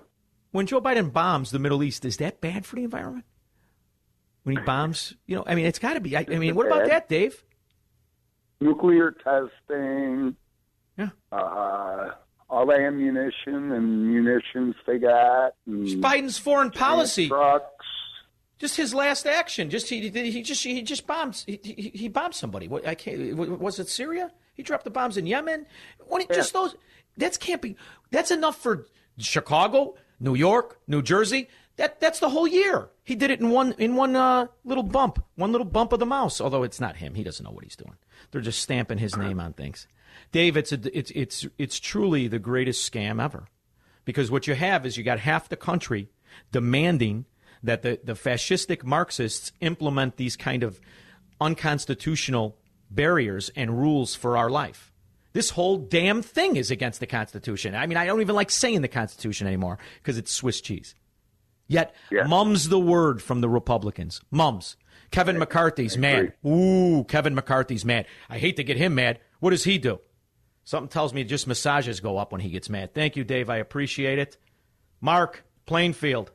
[0.53, 2.05] when Joe Biden bombs the Middle East?
[2.05, 3.25] Is that bad for the environment?
[4.43, 6.15] When he bombs, you know, I mean, it's got to be.
[6.15, 7.43] I, I mean, what about that, Dave?
[8.63, 10.35] nuclear testing.
[10.97, 11.09] Yeah.
[11.31, 12.11] Uh,
[12.49, 15.53] all the ammunition and munitions they got.
[15.65, 17.27] And Biden's foreign policy.
[17.27, 17.67] Trucks.
[18.59, 19.69] Just his last action.
[19.69, 22.67] Just he he just he just bombs he, he, he bombed somebody.
[22.67, 23.35] What I can't.
[23.35, 24.31] Was it Syria?
[24.53, 25.65] He dropped the bombs in Yemen.
[26.07, 26.75] When he, Just those.
[27.17, 27.75] That's can't be.
[28.11, 28.85] That's enough for
[29.17, 31.49] Chicago, New York, New Jersey.
[31.75, 32.89] That that's the whole year.
[33.03, 36.05] He did it in one in one uh, little bump, one little bump of the
[36.05, 36.39] mouse.
[36.39, 37.15] Although it's not him.
[37.15, 37.97] He doesn't know what he's doing.
[38.31, 39.87] They're just stamping his name on things.
[40.31, 43.47] Dave, it's a, it's it's it's truly the greatest scam ever,
[44.05, 46.09] because what you have is you got half the country
[46.51, 47.25] demanding
[47.63, 50.79] that the, the fascistic Marxists implement these kind of
[51.41, 52.57] unconstitutional
[52.91, 54.92] barriers and rules for our life.
[55.33, 57.75] This whole damn thing is against the Constitution.
[57.75, 60.95] I mean, I don't even like saying the Constitution anymore because it's Swiss cheese.
[61.67, 61.95] Yet,
[62.27, 64.21] mum's the word from the Republicans.
[64.29, 64.77] Mums.
[65.11, 66.33] Kevin McCarthy's mad.
[66.45, 68.05] Ooh, Kevin McCarthy's mad.
[68.29, 69.19] I hate to get him mad.
[69.39, 69.99] What does he do?
[70.63, 72.93] Something tells me just massages go up when he gets mad.
[72.93, 73.49] Thank you, Dave.
[73.49, 74.37] I appreciate it.
[75.01, 76.31] Mark, Plainfield.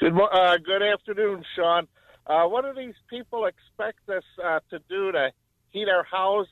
[0.00, 1.86] Good, mo- uh, good afternoon, Shaun.
[2.26, 5.30] Uh, what do these people expect us uh, to do to
[5.70, 6.48] heat our house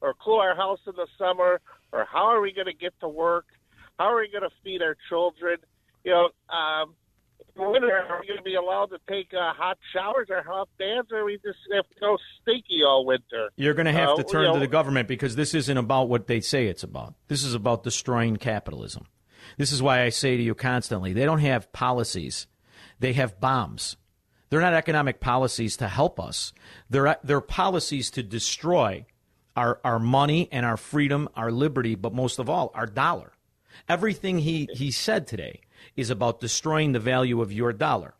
[0.00, 1.60] or cool our house in the summer?
[1.92, 3.46] Or how are we going to get to work?
[3.98, 5.58] How are we going to feed our children?
[6.04, 6.94] You know, um,
[7.56, 10.68] in winter, are we going to be allowed to take uh, hot showers or hot
[10.78, 13.50] baths, or are we just have to go stinky all winter?
[13.56, 15.76] You're going to have Uh, to turn you know, to the government because this isn't
[15.76, 17.14] about what they say it's about.
[17.28, 19.06] This is about destroying capitalism.
[19.56, 22.46] This is why I say to you constantly they don't have policies,
[22.98, 23.96] they have bombs.
[24.48, 26.52] They're not economic policies to help us,
[26.88, 29.06] they're, they're policies to destroy
[29.60, 33.32] our, our money and our freedom, our liberty, but most of all, our dollar.
[33.90, 35.60] Everything he, he said today
[35.96, 38.14] is about destroying the value of your dollar.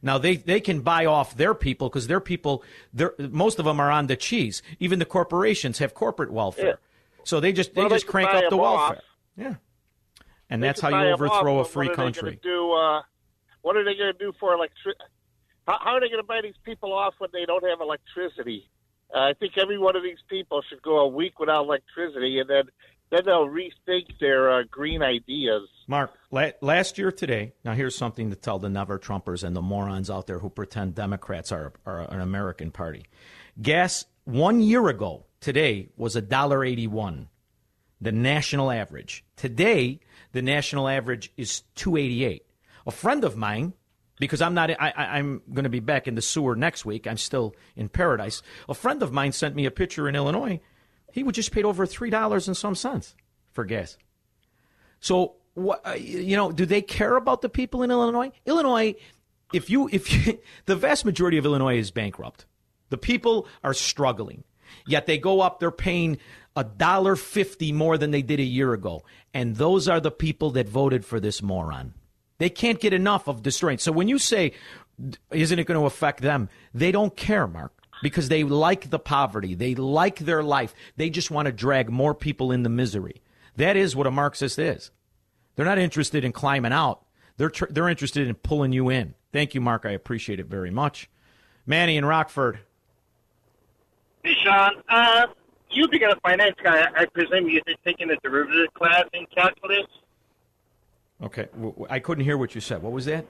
[0.00, 2.64] Now they, they can buy off their people because their people,
[3.18, 4.62] most of them are on the cheese.
[4.80, 6.78] Even the corporations have corporate welfare,
[7.24, 8.78] so they just they Well, just can crank up the them off.
[8.78, 9.02] welfare.
[9.36, 9.54] Yeah,
[10.48, 12.38] and They that's how you 'em off, overthrow a free they country.
[12.42, 13.02] do uh,
[13.62, 15.04] what are they going to do for electricity?
[15.66, 18.70] How, how are they going to buy these people off when they don't have electricity?
[19.14, 22.48] Uh, I think every one of these people should go a week without electricity, and
[22.48, 22.64] then
[23.10, 25.66] then they'll rethink their uh, green ideas.
[25.86, 29.62] Mark, la- last year today, now here's something to tell the never Trumpers and the
[29.62, 33.06] morons out there who pretend Democrats are, are an American party.
[33.62, 37.28] Gas one year ago today was a dollar eighty-one,
[38.00, 39.24] the national average.
[39.36, 40.00] Today,
[40.32, 42.44] the national average is two eighty-eight.
[42.86, 43.72] A friend of mine,
[44.18, 47.06] because I'm not, I, I'm going to be back in the sewer next week.
[47.06, 48.42] I'm still in paradise.
[48.68, 50.60] A friend of mine sent me a picture in Illinois.
[51.12, 53.14] He would just paid over three dollars and some cents
[53.52, 53.96] for gas.
[55.00, 56.52] So what uh, you know?
[56.52, 58.30] Do they care about the people in Illinois?
[58.46, 58.94] Illinois,
[59.52, 62.46] if you if you, the vast majority of Illinois is bankrupt,
[62.90, 64.44] the people are struggling.
[64.86, 65.60] Yet they go up.
[65.60, 66.18] They're paying
[66.54, 69.02] a dollar fifty more than they did a year ago,
[69.34, 71.94] and those are the people that voted for this moron.
[72.38, 73.78] They can't get enough of destroying.
[73.78, 74.52] So when you say,
[75.30, 77.72] "Isn't it going to affect them?" They don't care, Mark
[78.02, 79.54] because they like the poverty.
[79.54, 80.74] They like their life.
[80.96, 83.22] They just want to drag more people into misery.
[83.56, 84.90] That is what a Marxist is.
[85.56, 87.02] They're not interested in climbing out.
[87.36, 89.14] They're tr- they're interested in pulling you in.
[89.32, 89.84] Thank you, Mark.
[89.84, 91.10] I appreciate it very much.
[91.66, 92.60] Manny in Rockford.
[94.22, 94.82] Hey, Shaun.
[94.88, 95.26] Uh,
[95.70, 99.86] you being a finance guy, I presume you're taking a derivative class in calculus.
[101.22, 101.48] Okay,
[101.90, 102.82] I couldn't hear what you said.
[102.82, 103.26] What was that?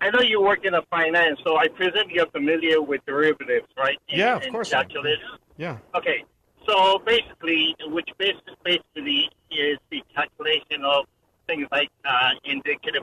[0.00, 3.98] I know you work in a finance, so I presume you're familiar with derivatives, right?
[4.08, 4.70] Yeah, of course.
[4.70, 5.18] Calculus.
[5.56, 5.78] Yeah.
[5.96, 6.24] Okay,
[6.68, 11.06] so basically, which basically, basically is the calculation of
[11.48, 13.02] things like uh, indicative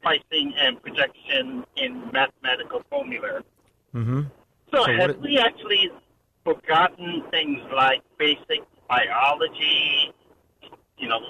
[0.00, 3.42] pricing and projection in mathematical formula.
[3.94, 4.22] Mm-hmm.
[4.72, 5.90] So, So have what- we actually
[6.42, 10.14] forgotten things like basic biology,
[10.96, 11.20] you know,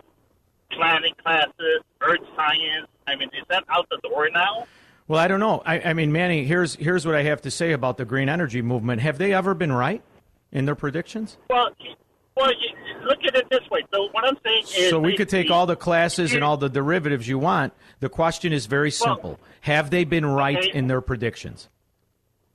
[0.70, 2.88] planet classes, earth science?
[3.07, 4.66] I mean, is that out the door now?
[5.07, 5.62] Well, I don't know.
[5.64, 8.61] I, I mean, Manny, here's here's what I have to say about the green energy
[8.61, 9.00] movement.
[9.00, 10.02] Have they ever been right
[10.52, 11.38] in their predictions?
[11.48, 11.70] Well,
[12.37, 12.52] well,
[13.04, 13.85] look at it this way.
[13.92, 16.68] So what I'm saying is, So we could take all the classes and all the
[16.68, 17.72] derivatives you want.
[18.00, 20.70] The question is very simple: Have they been right okay.
[20.72, 21.68] in their predictions?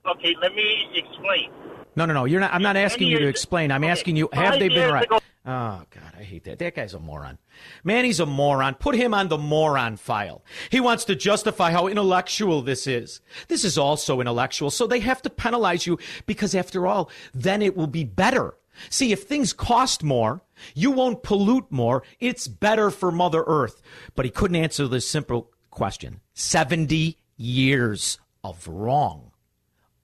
[0.06, 1.50] Okay, let me explain.
[1.96, 2.24] No, no, no.
[2.24, 2.52] You're not.
[2.52, 3.70] I'm not asking you to explain.
[3.72, 5.04] I'm asking you: Have they been right?
[5.06, 6.58] ago- Oh God, I hate that.
[6.58, 7.36] That guy's a moron.
[7.84, 8.74] Manny's a moron.
[8.76, 10.42] Put him on the moron file.
[10.70, 13.20] He wants to justify how intellectual this is.
[13.48, 17.76] This is also intellectual, so they have to penalize you because, after all, then it
[17.76, 18.54] will be better.
[18.88, 20.40] See, if things cost more,
[20.74, 22.02] you won't pollute more.
[22.20, 23.82] It's better for Mother Earth.
[24.16, 29.30] But he couldn't answer this simple question: seventy years of wrong.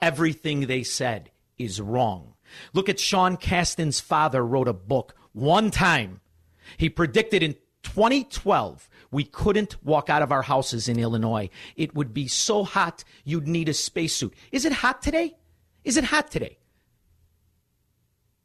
[0.03, 1.31] Everything they said
[1.65, 2.35] is wrong.
[2.73, 6.21] Look at Sean Casten's father wrote a book one time.
[6.77, 11.51] He predicted in 2012 we couldn't walk out of our houses in Illinois.
[11.77, 14.35] It would be so hot you'd need a spacesuit.
[14.53, 15.37] Is it hot today?
[15.85, 16.59] Is it hot today?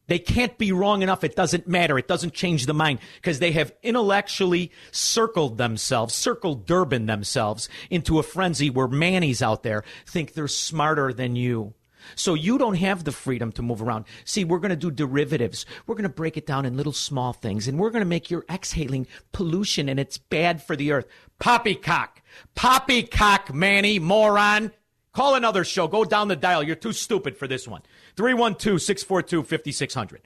[0.08, 1.24] They can't be wrong enough.
[1.24, 1.98] It doesn't matter.
[1.98, 8.20] It doesn't change the mind because they have intellectually circled themselves, circled Durbin themselves into
[8.20, 11.74] a frenzy where Manny's out there think they're smarter than you.
[12.16, 14.06] So you don't have the freedom to move around.
[14.24, 15.66] See, we're going to do derivatives.
[15.88, 18.30] We're going to break it down in little small things and we're going to make
[18.30, 21.08] your exhaling pollution and it's bad for the earth.
[21.40, 22.22] Poppycock.
[22.56, 24.72] Poppycock, Manny, moron.
[25.14, 25.88] Call another show.
[25.88, 26.62] Go down the dial.
[26.62, 27.82] You're too stupid for this one.
[28.18, 30.22] 312 642 5600.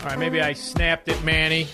[0.00, 1.66] All right, maybe I snapped it, Manny.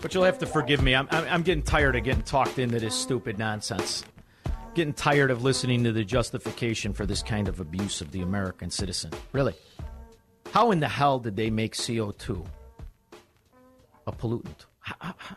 [0.00, 0.94] But you'll have to forgive me.
[0.94, 4.04] I'm, I'm, I'm getting tired of getting talked into this stupid nonsense.
[4.74, 8.70] Getting tired of listening to the justification for this kind of abuse of the American
[8.70, 9.12] citizen.
[9.32, 9.54] Really.
[10.50, 12.44] How in the hell did they make CO2
[14.06, 14.66] a pollutant?
[14.80, 15.36] How, how-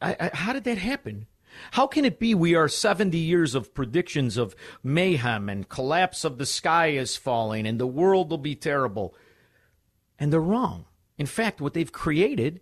[0.00, 1.26] how did that happen?
[1.72, 6.38] How can it be we are 70 years of predictions of mayhem and collapse of
[6.38, 9.14] the sky is falling and the world will be terrible?
[10.18, 10.84] And they're wrong.
[11.16, 12.60] In fact, what they've created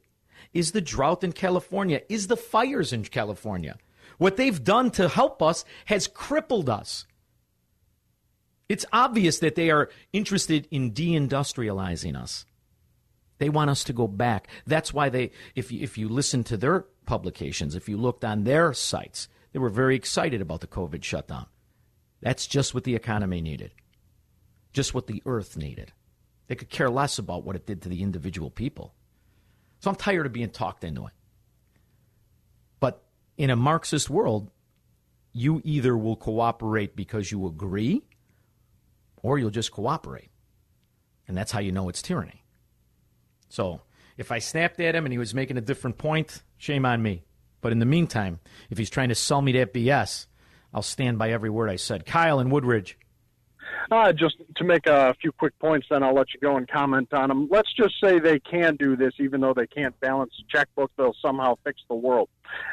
[0.55, 3.77] is the drought in California, is the fires in California.
[4.19, 7.07] What they've done to help us has crippled us.
[8.69, 12.45] It's obvious that they are interested in deindustrializing us.
[13.39, 14.49] They want us to go back.
[14.67, 18.45] That's why they, if you, if you listen to their publications, if you looked on
[18.45, 21.47] their sites, they were very excited about the COVID shutdown.
[22.21, 23.73] That's just what the economy needed,
[24.73, 25.93] just what the earth needed.
[26.49, 28.95] They could care less about what it did to the individual people.
[29.81, 31.13] So I'm tired of being talked into it.
[33.37, 34.51] In a Marxist world,
[35.33, 38.03] you either will cooperate because you agree
[39.23, 40.31] or you'll just cooperate.
[41.29, 42.45] And that's how you know it's tyranny.
[43.49, 43.81] So
[44.17, 47.25] if I snapped at him and he was making a different point, shame on me.
[47.61, 50.27] But in the meantime, if he's trying to sell me that BS,
[50.73, 52.07] I'll stand by every word I said.
[52.07, 52.99] Kyle in Woodridge.
[53.91, 57.13] Uh, just to make a few quick points, then I'll let you go and comment
[57.13, 57.49] on them.
[57.51, 60.91] Let's just say they can do this, even though they can't balance the checkbook.
[60.97, 62.29] They'll somehow fix the world.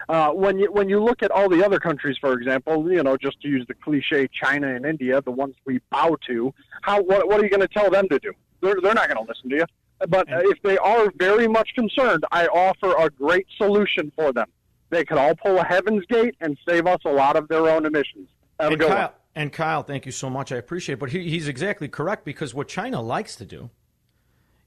[0.10, 3.18] Uh, when you when you look at all the other countries, for example, you know,
[3.18, 7.28] just to use the cliche, China and India, the ones we bow to, how what,
[7.28, 8.32] what are you going to tell them to do?
[8.62, 9.66] They're they're not going to listen to you.
[10.10, 14.48] But uh, if they are very much concerned, I offer a great solution for them.
[14.90, 17.86] They could all pull a Heaven's Gate and save us a lot of their own
[17.86, 18.30] emissions.
[18.60, 19.10] Have a good one.
[19.36, 20.52] And Kyle, thank you so much.
[20.52, 21.00] I appreciate it.
[21.00, 23.70] But he, he's exactly correct because what China likes to do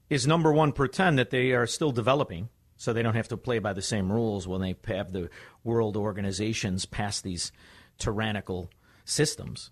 [0.09, 3.59] is number one, pretend that they are still developing so they don't have to play
[3.59, 5.29] by the same rules when they have the
[5.63, 7.51] world organizations pass these
[7.97, 8.69] tyrannical
[9.03, 9.71] systems.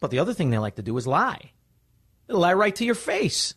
[0.00, 1.52] But the other thing they like to do is lie.
[2.26, 3.54] They lie right to your face.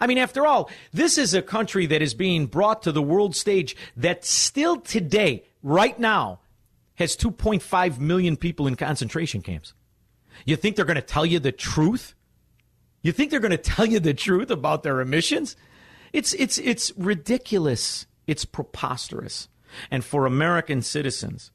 [0.00, 3.34] I mean, after all, this is a country that is being brought to the world
[3.34, 6.40] stage that still today, right now,
[6.94, 9.72] has 2.5 million people in concentration camps.
[10.44, 12.14] You think they're going to tell you the truth?
[13.02, 15.56] You think they're going to tell you the truth about their emissions?
[16.12, 18.06] It's it's it's ridiculous.
[18.26, 19.48] It's preposterous.
[19.90, 21.50] And for American citizens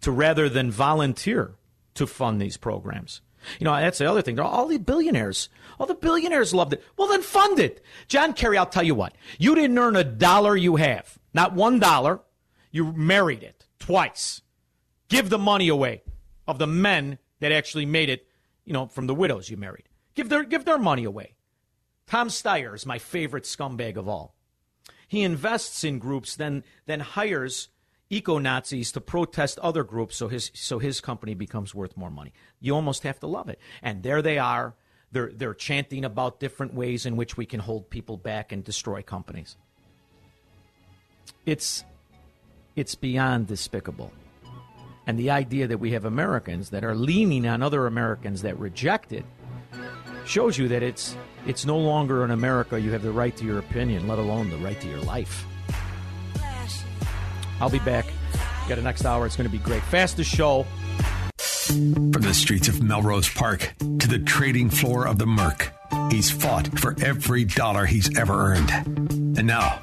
[0.00, 1.54] to rather than volunteer
[1.94, 3.20] to fund these programs.
[3.58, 4.38] You know, that's the other thing.
[4.40, 6.82] All the billionaires, all the billionaires loved it.
[6.96, 7.82] Well, then fund it.
[8.08, 9.14] John Kerry, I'll tell you what.
[9.38, 11.18] You didn't earn a dollar you have.
[11.32, 12.20] Not one dollar.
[12.70, 14.42] You married it twice.
[15.08, 16.02] Give the money away
[16.46, 18.26] of the men that actually made it,
[18.64, 19.86] you know, from the widows you married.
[20.14, 21.34] Give their give their money away.
[22.06, 24.34] Tom Steyer is my favorite scumbag of all.
[25.06, 27.68] He invests in groups, then then hires
[28.08, 32.32] eco Nazis to protest other groups, so his so his company becomes worth more money.
[32.60, 33.58] You almost have to love it.
[33.82, 34.74] And there they are.
[35.12, 39.02] They're they're chanting about different ways in which we can hold people back and destroy
[39.02, 39.58] companies.
[41.44, 41.84] It's
[42.74, 44.12] It's beyond despicable.
[45.06, 49.12] And the idea that we have Americans that are leaning on other Americans that reject
[49.12, 49.24] it
[50.24, 53.58] shows you that it's it's no longer in America you have the right to your
[53.58, 55.44] opinion, let alone the right to your life.
[57.60, 58.06] I'll be back.
[58.68, 59.26] Got a next hour.
[59.26, 59.82] It's going to be great.
[59.84, 60.66] Fastest show.
[61.66, 65.72] From the streets of Melrose Park to the trading floor of the Merc,
[66.10, 68.70] he's fought for every dollar he's ever earned.
[69.38, 69.82] And now,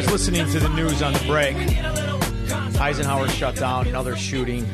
[0.00, 1.54] was listening to the news on the break.
[2.80, 4.66] Eisenhower shut down, another shooting.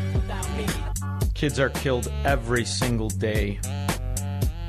[1.35, 3.59] Kids are killed every single day.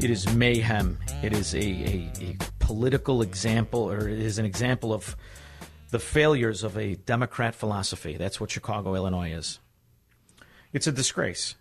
[0.01, 0.97] It is mayhem.
[1.21, 5.15] It is a, a, a political example, or it is an example of
[5.91, 8.17] the failures of a Democrat philosophy.
[8.17, 9.59] That's what Chicago, Illinois is.
[10.73, 11.53] It's a disgrace.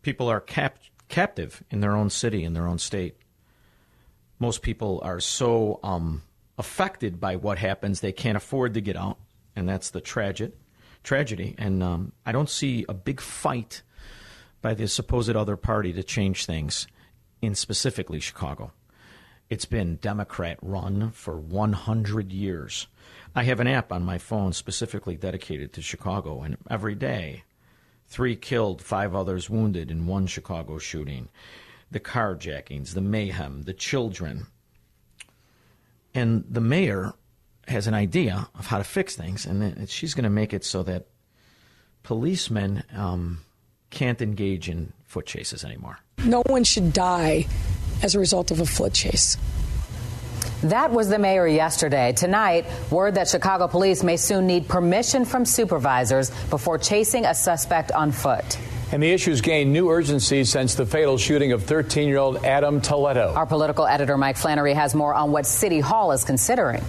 [0.00, 0.78] People are cap-
[1.08, 3.16] captive in their own city, in their own state.
[4.38, 6.22] Most people are so um,
[6.60, 9.18] affected by what happens, they can't afford to get out,
[9.56, 10.52] and that's the tragic
[11.02, 11.54] tragedy.
[11.58, 13.82] And um, I don't see a big fight
[14.62, 16.86] by the supposed other party to change things
[17.42, 18.72] in specifically Chicago.
[19.48, 22.86] It's been Democrat run for 100 years.
[23.34, 27.44] I have an app on my phone specifically dedicated to Chicago, and every day,
[28.06, 31.30] three killed, five others wounded in one Chicago shooting.
[31.90, 34.46] The carjackings, the mayhem, the children.
[36.14, 37.12] And the mayor
[37.68, 40.82] has an idea of how to fix things, and she's going to make it so
[40.82, 41.06] that
[42.02, 43.40] policemen um,
[43.90, 45.98] can't engage in foot chases anymore.
[46.24, 47.46] No one should die
[48.02, 49.36] as a result of a foot chase.
[50.62, 52.12] That was the mayor yesterday.
[52.12, 57.92] Tonight, word that Chicago police may soon need permission from supervisors before chasing a suspect
[57.92, 58.58] on foot.
[58.92, 62.80] And the issue's gained new urgency since the fatal shooting of 13 year old Adam
[62.80, 63.32] Toledo.
[63.34, 66.82] Our political editor, Mike Flannery, has more on what City Hall is considering.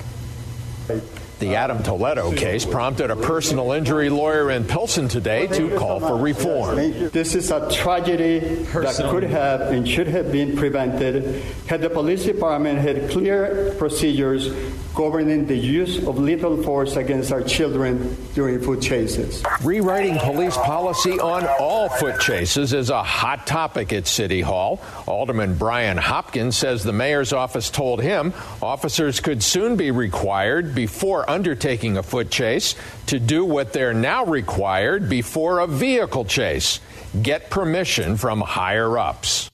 [1.42, 6.16] The Adam Toledo case prompted a personal injury lawyer in Pilsen today to call for
[6.16, 6.76] reform.
[7.10, 12.26] This is a tragedy that could have and should have been prevented had the police
[12.26, 14.54] department had clear procedures
[14.94, 19.44] governing the use of lethal force against our children during foot chases.
[19.64, 24.82] Rewriting police policy on all foot chases is a hot topic at City Hall.
[25.08, 31.30] Alderman Brian Hopkins says the mayor's office told him officers could soon be required before
[31.30, 32.76] undertaking a foot chase
[33.08, 36.80] to do what they're now required before a vehicle chase
[37.22, 39.51] get permission from higher ups.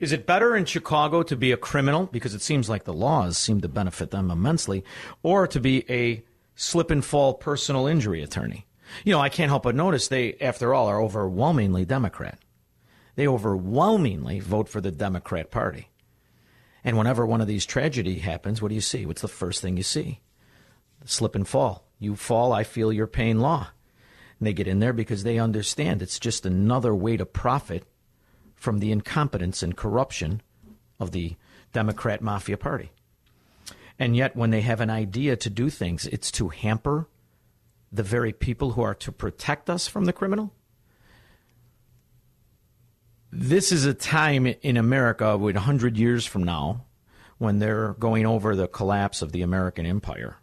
[0.00, 3.36] Is it better in Chicago to be a criminal because it seems like the laws
[3.36, 4.82] seem to benefit them immensely,
[5.22, 6.24] or to be a
[6.54, 8.66] slip and fall personal injury attorney?
[9.04, 12.38] You know, I can't help but notice they, after all, are overwhelmingly Democrat.
[13.14, 15.90] They overwhelmingly vote for the Democrat Party.
[16.82, 19.04] And whenever one of these tragedy happens, what do you see?
[19.04, 20.20] What's the first thing you see?
[21.02, 21.84] The slip and fall.
[21.98, 23.68] You fall, I feel your pain law.
[24.38, 27.84] And they get in there because they understand it's just another way to profit
[28.60, 30.40] from the incompetence and corruption
[31.00, 31.34] of the
[31.72, 32.92] Democrat Mafia Party.
[33.98, 37.08] And yet, when they have an idea to do things, it's to hamper
[37.90, 40.52] the very people who are to protect us from the criminal.
[43.32, 46.84] This is a time in America, 100 years from now,
[47.38, 50.36] when they're going over the collapse of the American empire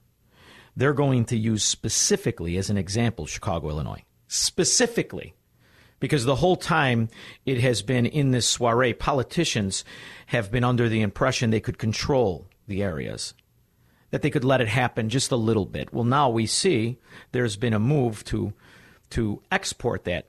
[0.77, 4.03] they're going to use specifically as an example Chicago, Illinois.
[4.27, 5.33] Specifically.
[5.99, 7.09] Because the whole time
[7.45, 9.83] it has been in this soiree, politicians
[10.27, 13.33] have been under the impression they could control the areas,
[14.11, 15.91] that they could let it happen just a little bit.
[15.93, 16.97] Well, now we see
[17.31, 18.53] there's been a move to,
[19.11, 20.27] to export that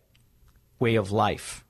[0.79, 1.65] way of life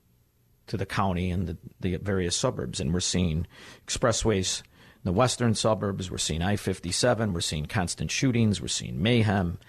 [0.67, 3.47] to the county and the, the various suburbs, and we're seeing
[3.85, 4.61] expressways
[5.03, 6.11] the western suburbs.
[6.11, 7.33] We're seeing I 57.
[7.33, 8.61] We're seeing constant shootings.
[8.61, 9.59] We're seeing mayhem.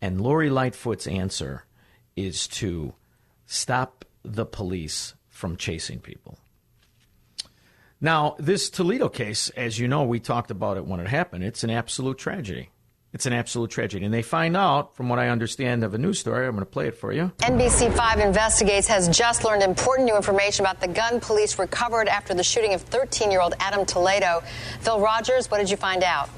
[0.00, 1.64] And Lori Lightfoot's answer
[2.16, 2.94] is to
[3.52, 6.38] stop the police from chasing people.
[8.00, 11.44] Now, this Toledo case, as you know, we talked about it when it happened.
[11.44, 12.70] It's an absolute tragedy.
[13.12, 14.06] It's an absolute tragedy.
[14.06, 16.70] And they find out, from what I understand of a news story, I'm going to
[16.70, 17.30] play it for you.
[17.40, 22.42] NBC5 Investigates has just learned important new information about the gun police recovered after the
[22.42, 24.42] shooting of 13 year old Adam Toledo.
[24.80, 26.30] Phil Rogers, what did you find out?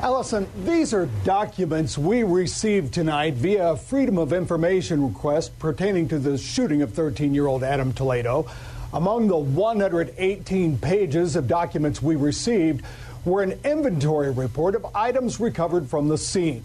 [0.00, 6.18] Allison, these are documents we received tonight via a Freedom of Information request pertaining to
[6.18, 8.46] the shooting of 13 year old Adam Toledo.
[8.92, 12.84] Among the 118 pages of documents we received
[13.24, 16.62] were an inventory report of items recovered from the scene.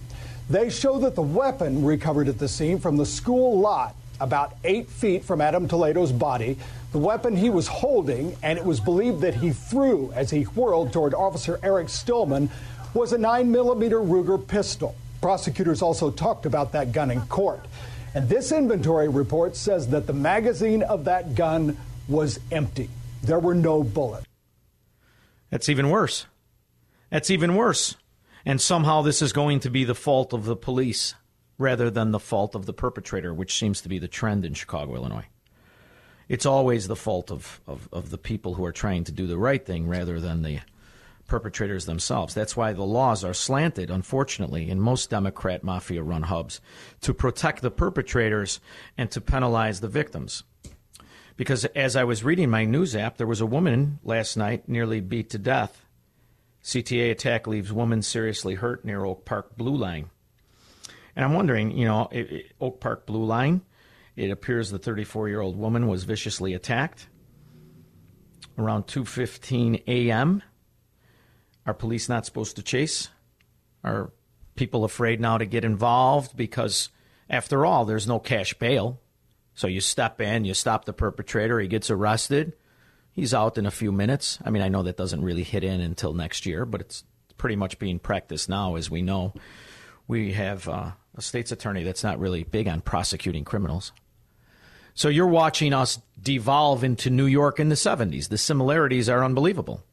[0.49, 4.89] They show that the weapon recovered at the scene from the school lot, about eight
[4.89, 6.57] feet from Adam Toledo's body,
[6.91, 10.91] the weapon he was holding, and it was believed that he threw as he whirled
[10.91, 12.49] toward Officer Eric Stillman,
[12.93, 14.95] was a 9mm Ruger pistol.
[15.21, 17.65] Prosecutors also talked about that gun in court.
[18.13, 21.77] And this inventory report says that the magazine of that gun
[22.07, 22.89] was empty.
[23.23, 24.25] There were no bullets.
[25.49, 26.25] That's even worse.
[27.09, 27.95] That's even worse.
[28.45, 31.13] And somehow this is going to be the fault of the police
[31.57, 34.95] rather than the fault of the perpetrator, which seems to be the trend in Chicago,
[34.95, 35.27] Illinois.
[36.27, 39.37] It's always the fault of, of, of the people who are trying to do the
[39.37, 40.59] right thing rather than the
[41.32, 42.34] perpetrators themselves.
[42.34, 46.59] That's why the laws are slanted, unfortunately, in most Democrat mafia run hubs
[46.99, 48.59] to protect the perpetrators
[48.97, 50.43] and to penalize the victims.
[51.38, 54.99] Because as I was reading my news app, there was a woman last night nearly
[54.99, 55.86] beat to death.
[56.65, 60.09] CTA attack leaves woman seriously hurt near Oak Park Blue Line.
[61.15, 63.61] And I'm wondering, you know, it, it, Oak Park Blue Line,
[64.17, 67.07] it appears the 34 year old woman was viciously attacked
[68.57, 70.43] around 2:15 a.m.
[71.66, 73.09] Are police not supposed to chase?
[73.84, 74.12] Are
[74.55, 76.89] people afraid now to get involved because,
[77.30, 78.99] after all, there's no cash bail?
[79.53, 82.53] So you step in, you stop the perpetrator, he gets arrested,
[83.12, 84.39] he's out in a few minutes.
[84.43, 87.03] I mean, I know that doesn't really hit in until next year, but it's
[87.38, 89.34] pretty much being practiced now, as we know.
[90.07, 93.91] We have uh, a state's attorney that's not really big on prosecuting criminals.
[94.93, 98.30] So you're watching us devolve into New York in the 70s.
[98.30, 99.84] The similarities are unbelievable.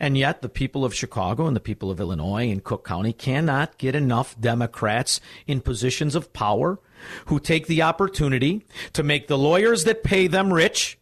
[0.00, 3.78] And yet, the people of Chicago and the people of Illinois and Cook County cannot
[3.78, 6.78] get enough Democrats in positions of power
[7.26, 10.98] who take the opportunity to make the lawyers that pay them rich.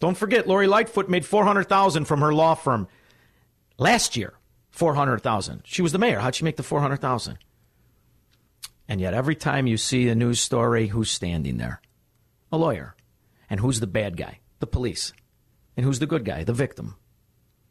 [0.00, 2.88] Don't forget, Lori Lightfoot made 400000 from her law firm
[3.78, 4.34] last year.
[4.70, 6.20] 400000 She was the mayor.
[6.20, 7.38] How'd she make the 400000
[8.86, 11.82] And yet, every time you see a news story, who's standing there?
[12.50, 12.94] A lawyer.
[13.50, 14.40] And who's the bad guy?
[14.60, 15.12] The police.
[15.76, 16.44] And who's the good guy?
[16.44, 16.96] The victim.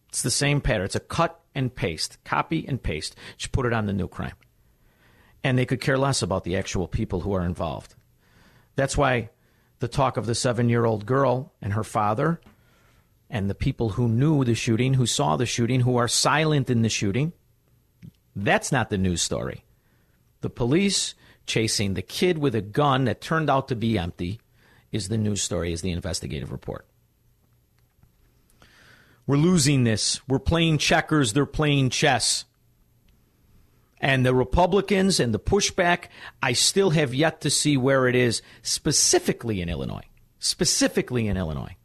[0.09, 0.85] It's the same pattern.
[0.85, 3.15] It's a cut and paste, copy and paste.
[3.37, 4.35] Just put it on the new crime.
[5.43, 7.95] And they could care less about the actual people who are involved.
[8.75, 9.29] That's why
[9.79, 12.39] the talk of the seven year old girl and her father
[13.29, 16.81] and the people who knew the shooting, who saw the shooting, who are silent in
[16.81, 17.33] the shooting,
[18.35, 19.65] that's not the news story.
[20.41, 24.39] The police chasing the kid with a gun that turned out to be empty
[24.91, 26.86] is the news story, is the investigative report.
[29.27, 30.25] We're losing this.
[30.27, 32.45] We're playing checkers, they're playing chess.
[33.99, 36.05] And the Republicans and the pushback,
[36.41, 40.05] I still have yet to see where it is specifically in Illinois.
[40.39, 41.75] Specifically in Illinois.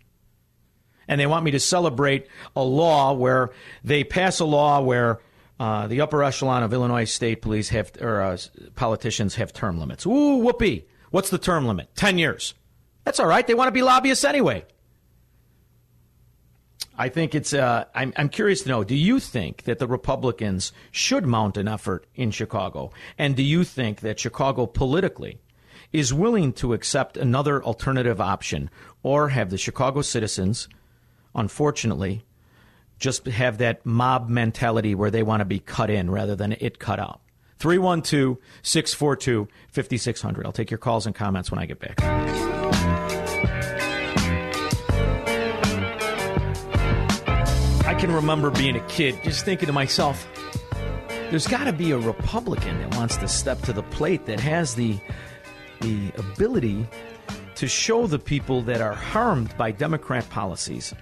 [1.09, 3.51] And they want me to celebrate a law where
[3.83, 5.21] they pass a law where
[5.59, 8.37] uh, the upper echelon of Illinois state police have, or uh,
[8.75, 10.07] politicians have term limits.
[10.07, 10.87] Ooh, whoopee.
[11.11, 11.95] What's the term limit?
[11.97, 12.55] 10 years.
[13.05, 13.47] That's all right.
[13.47, 14.65] They want to be lobbyists anyway.
[17.03, 17.53] I think it's.
[17.53, 18.85] Uh, I'm, I'm curious to know.
[18.85, 23.65] Do you think that the Republicans should mount an effort in Chicago, and do you
[23.65, 25.41] think that Chicago politically
[25.93, 28.71] is willing to accept another alternative option,
[29.03, 30.69] or have the Chicago citizens,
[31.35, 32.25] unfortunately,
[33.01, 36.79] just have that mob mentality where they want to be cut in rather than it
[36.79, 37.21] cut out?
[37.59, 40.47] 312 642 5600.
[40.47, 42.52] I'll take your calls and comments when I get back.
[48.03, 50.27] Can remember being a kid just thinking to myself,
[51.31, 54.75] there's got to be a Republican that wants to step to the plate that has
[54.75, 54.99] the
[55.83, 56.85] the ability
[57.55, 60.93] to show the people that are harmed by Democrat policies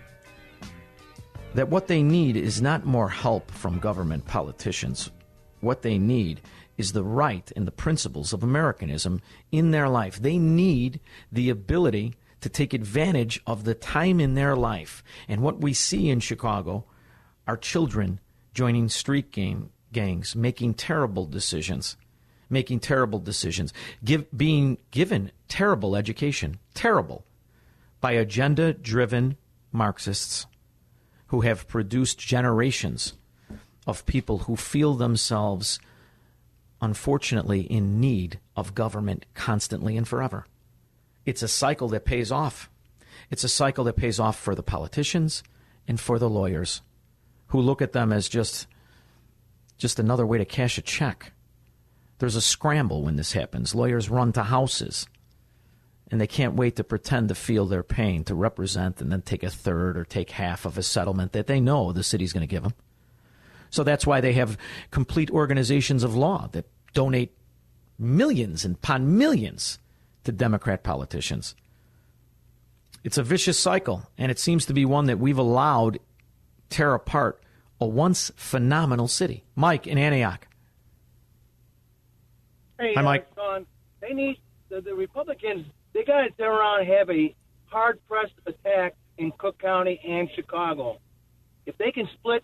[1.55, 5.11] that what they need is not more help from government politicians.
[5.61, 6.42] What they need
[6.76, 10.20] is the right and the principles of Americanism in their life.
[10.20, 11.01] They need
[11.32, 15.03] the ability to take advantage of the time in their life.
[15.28, 16.84] And what we see in Chicago
[17.51, 18.20] are children
[18.55, 21.96] joining street gang, gangs, making terrible decisions,
[22.48, 23.72] making terrible decisions,
[24.05, 27.24] give, being given terrible education, terrible,
[28.01, 29.36] by agenda driven
[29.72, 30.46] Marxists
[31.26, 33.14] who have produced generations
[33.84, 35.80] of people who feel themselves,
[36.80, 40.46] unfortunately, in need of government constantly and forever.
[41.26, 42.70] It's a cycle that pays off.
[43.28, 45.42] It's a cycle that pays off for the politicians
[45.88, 46.82] and for the lawyers
[47.51, 48.66] who look at them as just
[49.76, 51.32] just another way to cash a check.
[52.18, 53.74] There's a scramble when this happens.
[53.74, 55.07] Lawyers run to houses
[56.11, 59.42] and they can't wait to pretend to feel their pain, to represent, and then take
[59.42, 62.46] a third or take half of a settlement that they know the city's going to
[62.46, 62.74] give them.
[63.70, 64.59] So that's why they have
[64.90, 67.32] complete organizations of law that donate
[67.98, 69.78] millions and upon millions
[70.24, 71.55] to Democrat politicians.
[73.05, 76.01] It's a vicious cycle, and it seems to be one that we've allowed
[76.70, 77.42] tear apart
[77.80, 79.44] a once phenomenal city.
[79.54, 80.46] Mike in Antioch.
[82.78, 83.26] Hey, Hi, Mike.
[83.36, 83.66] Uh, Shaun,
[84.00, 84.38] they need
[84.70, 85.66] the, the Republicans.
[85.92, 87.34] They got to turn around and have a
[87.66, 90.98] hard pressed attack in Cook County and Chicago.
[91.66, 92.42] If they can split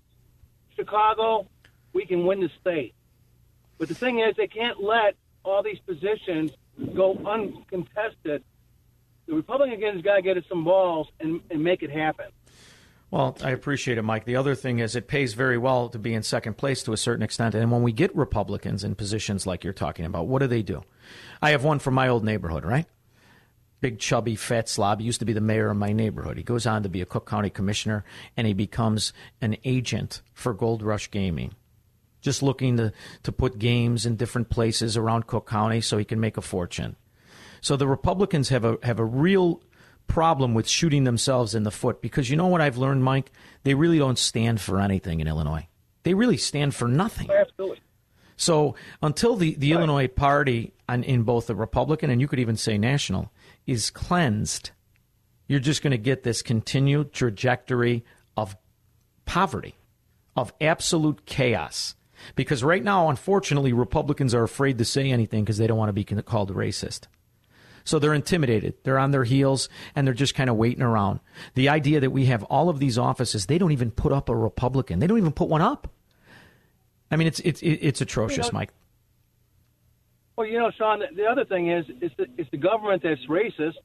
[0.76, 1.46] Chicago,
[1.92, 2.94] we can win the state.
[3.78, 6.50] But the thing is, they can't let all these positions
[6.94, 8.42] go uncontested.
[9.26, 12.26] The Republicans got to get us some balls and, and make it happen.
[13.16, 14.26] Well, I appreciate it, Mike.
[14.26, 16.98] The other thing is it pays very well to be in second place to a
[16.98, 17.54] certain extent.
[17.54, 20.84] And when we get Republicans in positions like you're talking about, what do they do?
[21.40, 22.84] I have one from my old neighborhood, right?
[23.80, 25.00] Big, chubby, fat slob.
[25.00, 26.36] He used to be the mayor of my neighborhood.
[26.36, 28.04] He goes on to be a Cook County commissioner,
[28.36, 31.54] and he becomes an agent for Gold Rush Gaming.
[32.20, 32.92] Just looking to,
[33.22, 36.96] to put games in different places around Cook County so he can make a fortune.
[37.62, 39.62] So the Republicans have a have a real
[40.06, 43.30] problem with shooting themselves in the foot because you know what I've learned, Mike?
[43.64, 45.68] They really don't stand for anything in Illinois.
[46.02, 47.28] They really stand for nothing.
[47.30, 47.80] Oh, absolutely.
[48.36, 49.78] So until the, the right.
[49.78, 53.32] Illinois party on, in both the Republican and you could even say national
[53.66, 54.70] is cleansed,
[55.48, 58.04] you're just going to get this continued trajectory
[58.36, 58.56] of
[59.24, 59.76] poverty,
[60.36, 61.94] of absolute chaos.
[62.34, 65.92] Because right now, unfortunately, Republicans are afraid to say anything because they don't want to
[65.92, 67.06] be called racist.
[67.86, 68.74] So they're intimidated.
[68.82, 71.20] They're on their heels and they're just kind of waiting around.
[71.54, 74.34] The idea that we have all of these offices, they don't even put up a
[74.34, 74.98] Republican.
[74.98, 75.88] They don't even put one up.
[77.12, 78.70] I mean, it's it's it's atrocious, you know, Mike.
[80.34, 83.76] Well, you know, Shaun, the other thing is it's the, it's the government that's racist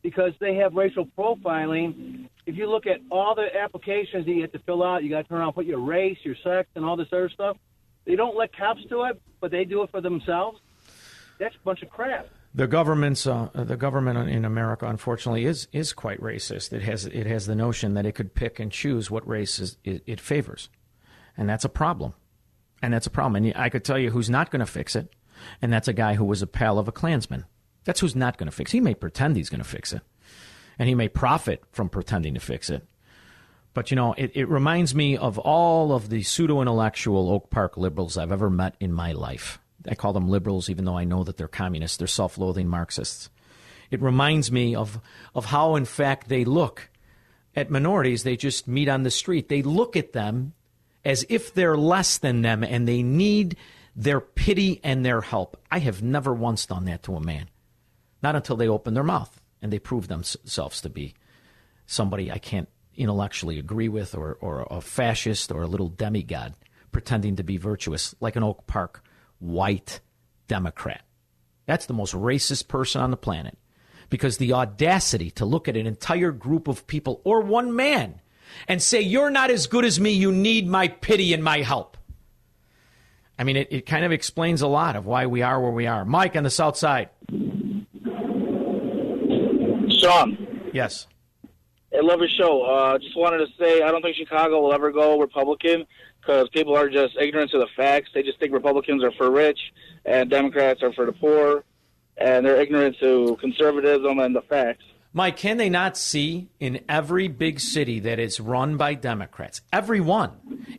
[0.00, 2.28] because they have racial profiling.
[2.46, 5.22] If you look at all the applications that you have to fill out, you got
[5.22, 7.56] to turn around, put your race, your sex, and all this other stuff.
[8.04, 10.60] They don't let cops do it, but they do it for themselves.
[11.40, 12.28] That's a bunch of crap.
[12.52, 16.72] The government's uh, the government in America, unfortunately, is is quite racist.
[16.72, 19.76] It has it has the notion that it could pick and choose what race is,
[19.84, 20.68] it, it favors,
[21.36, 22.14] and that's a problem.
[22.82, 23.44] And that's a problem.
[23.44, 25.12] And I could tell you who's not going to fix it,
[25.60, 27.44] and that's a guy who was a pal of a Klansman.
[27.84, 28.72] That's who's not going to fix.
[28.72, 28.78] It.
[28.78, 30.02] He may pretend he's going to fix it,
[30.78, 32.86] and he may profit from pretending to fix it.
[33.74, 37.76] But you know, it, it reminds me of all of the pseudo intellectual Oak Park
[37.76, 39.60] liberals I've ever met in my life.
[39.88, 41.96] I call them liberals, even though I know that they're communists.
[41.96, 43.30] They're self loathing Marxists.
[43.90, 45.00] It reminds me of,
[45.34, 46.90] of how, in fact, they look
[47.56, 48.22] at minorities.
[48.22, 49.48] They just meet on the street.
[49.48, 50.52] They look at them
[51.04, 53.56] as if they're less than them and they need
[53.96, 55.60] their pity and their help.
[55.70, 57.48] I have never once done that to a man.
[58.22, 61.14] Not until they open their mouth and they prove themselves to be
[61.86, 66.54] somebody I can't intellectually agree with or, or a fascist or a little demigod
[66.92, 69.02] pretending to be virtuous, like an Oak Park
[69.40, 70.00] white
[70.46, 71.02] Democrat.
[71.66, 73.58] That's the most racist person on the planet.
[74.08, 78.20] Because the audacity to look at an entire group of people or one man
[78.66, 81.96] and say, You're not as good as me, you need my pity and my help.
[83.38, 85.86] I mean, it, it kind of explains a lot of why we are where we
[85.86, 86.04] are.
[86.04, 87.08] Mike on the South Side.
[90.00, 90.70] Shaun.
[90.74, 91.06] Yes.
[91.92, 92.62] I love your show.
[92.62, 95.86] Uh, just wanted to say I don't think Chicago will ever go Republican
[96.20, 98.10] because people are just ignorant to the facts.
[98.14, 99.58] They just think Republicans are for rich
[100.04, 101.64] and Democrats are for the poor,
[102.16, 104.84] and they're ignorant to conservatism and the facts.
[105.12, 110.00] Mike, can they not see in every big city that is run by Democrats, every
[110.00, 110.30] one,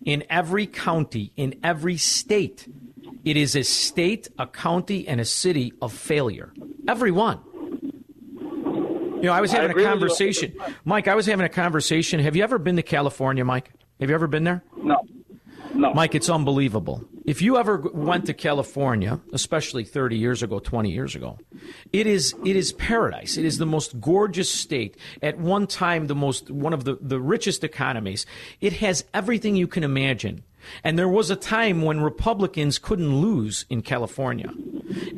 [0.06, 2.68] in every county, in every state,
[3.26, 6.54] it is a state, a county, and a city of failure.
[6.88, 7.39] Every one.
[8.34, 10.56] You know, I was having a conversation.
[10.86, 12.20] Mike, I was having a conversation.
[12.22, 13.70] Have you ever been to California, Mike?
[14.00, 14.64] Have you ever been there?
[14.78, 15.00] No.
[15.74, 15.93] No.
[15.93, 17.03] Mike, it's unbelievable.
[17.26, 21.38] If you ever went to California, especially 30 years ago, 20 years ago,
[21.93, 23.38] it is it is paradise.
[23.38, 24.97] It is the most gorgeous state.
[25.22, 28.26] At one time, the most one of the, the richest economies.
[28.59, 30.43] It has everything you can imagine.
[30.84, 34.51] And there was a time when Republicans couldn't lose in California.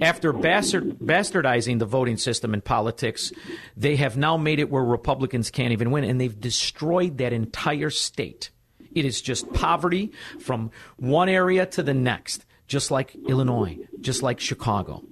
[0.02, 3.32] After bastard, bastardizing the voting system in politics,
[3.76, 7.90] they have now made it where Republicans can't even win, and they've destroyed that entire
[7.90, 8.52] state.
[8.96, 14.40] It is just poverty from one area to the next, just like Illinois, just like
[14.40, 15.04] Chicago,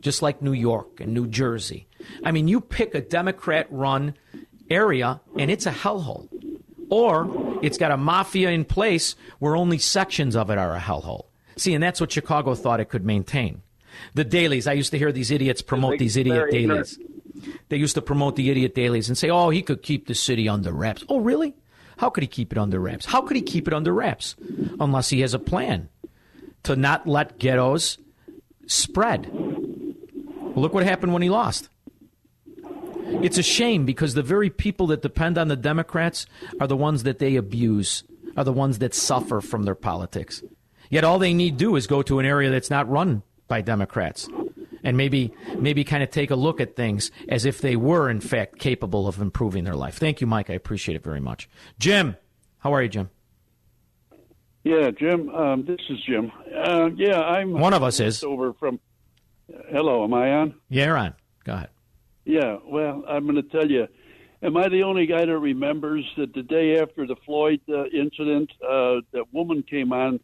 [0.00, 1.86] just like New York and New Jersey.
[2.24, 4.14] I mean, you pick a Democrat run
[4.70, 6.28] area and it's a hellhole.
[6.88, 11.26] Or it's got a mafia in place where only sections of it are a hellhole.
[11.56, 13.62] See, and that's what Chicago thought it could maintain.
[14.14, 16.98] The Daleys, I used to hear these idiots promote these idiot Daleys.
[17.68, 20.48] They used to promote the idiot Daleys and say, oh, he could keep the city
[20.48, 21.04] under wraps.
[21.08, 21.54] Oh, really?
[21.96, 23.06] How could he keep it under wraps?
[23.06, 24.36] How could he keep it under wraps?
[24.78, 25.88] Unless he has a plan
[26.64, 27.98] to not let ghettos
[28.66, 29.30] spread.
[30.54, 31.68] Look what happened when he lost.
[33.22, 36.26] It's a shame because the very people that depend on the Democrats
[36.60, 38.02] are the ones that they abuse,
[38.36, 40.42] are the ones that suffer from their politics.
[40.90, 44.28] Yet all they need do is go to an area that's not run by Democrats
[44.86, 48.20] and maybe maybe kind of take a look at things as if they were in
[48.20, 49.96] fact capable of improving their life.
[49.96, 50.48] Thank you, Mike.
[50.48, 51.48] I appreciate it very much.
[51.76, 52.16] Jim,
[52.58, 53.10] how are you, Jim?
[54.62, 55.28] Yeah, Jim.
[55.30, 56.30] Um, this is Jim.
[56.54, 58.78] Uh, yeah, I'm one of us is over from.
[59.70, 60.54] Hello, am I on?
[60.68, 61.14] Yeah, you're on.
[61.44, 61.70] Go ahead.
[62.24, 63.88] Yeah, well, I'm going to tell you.
[64.42, 68.52] Am I the only guy that remembers that the day after the Floyd uh, incident,
[68.62, 70.20] uh, that woman came on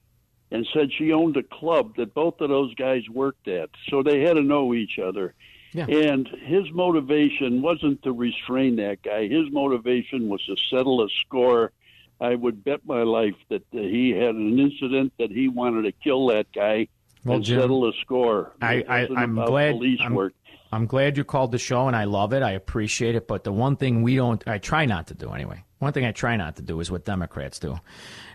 [0.53, 4.21] and said she owned a club that both of those guys worked at, so they
[4.21, 5.35] had to know each other.
[5.73, 5.87] Yeah.
[5.87, 9.27] And his motivation wasn't to restrain that guy.
[9.27, 11.73] His motivation was to settle a score.
[12.21, 16.27] I would bet my life that he had an incident that he wanted to kill
[16.27, 16.89] that guy
[17.25, 18.53] Well, and Jim, settle a score.
[18.61, 19.73] I, I, I'm glad.
[19.73, 20.35] police I'm, work.
[20.73, 22.43] I'm glad you called the show, and I love it.
[22.43, 23.29] I appreciate it.
[23.29, 25.65] But the one thing we don't, I try not to do anyway.
[25.81, 27.79] One thing I try not to do is what Democrats do,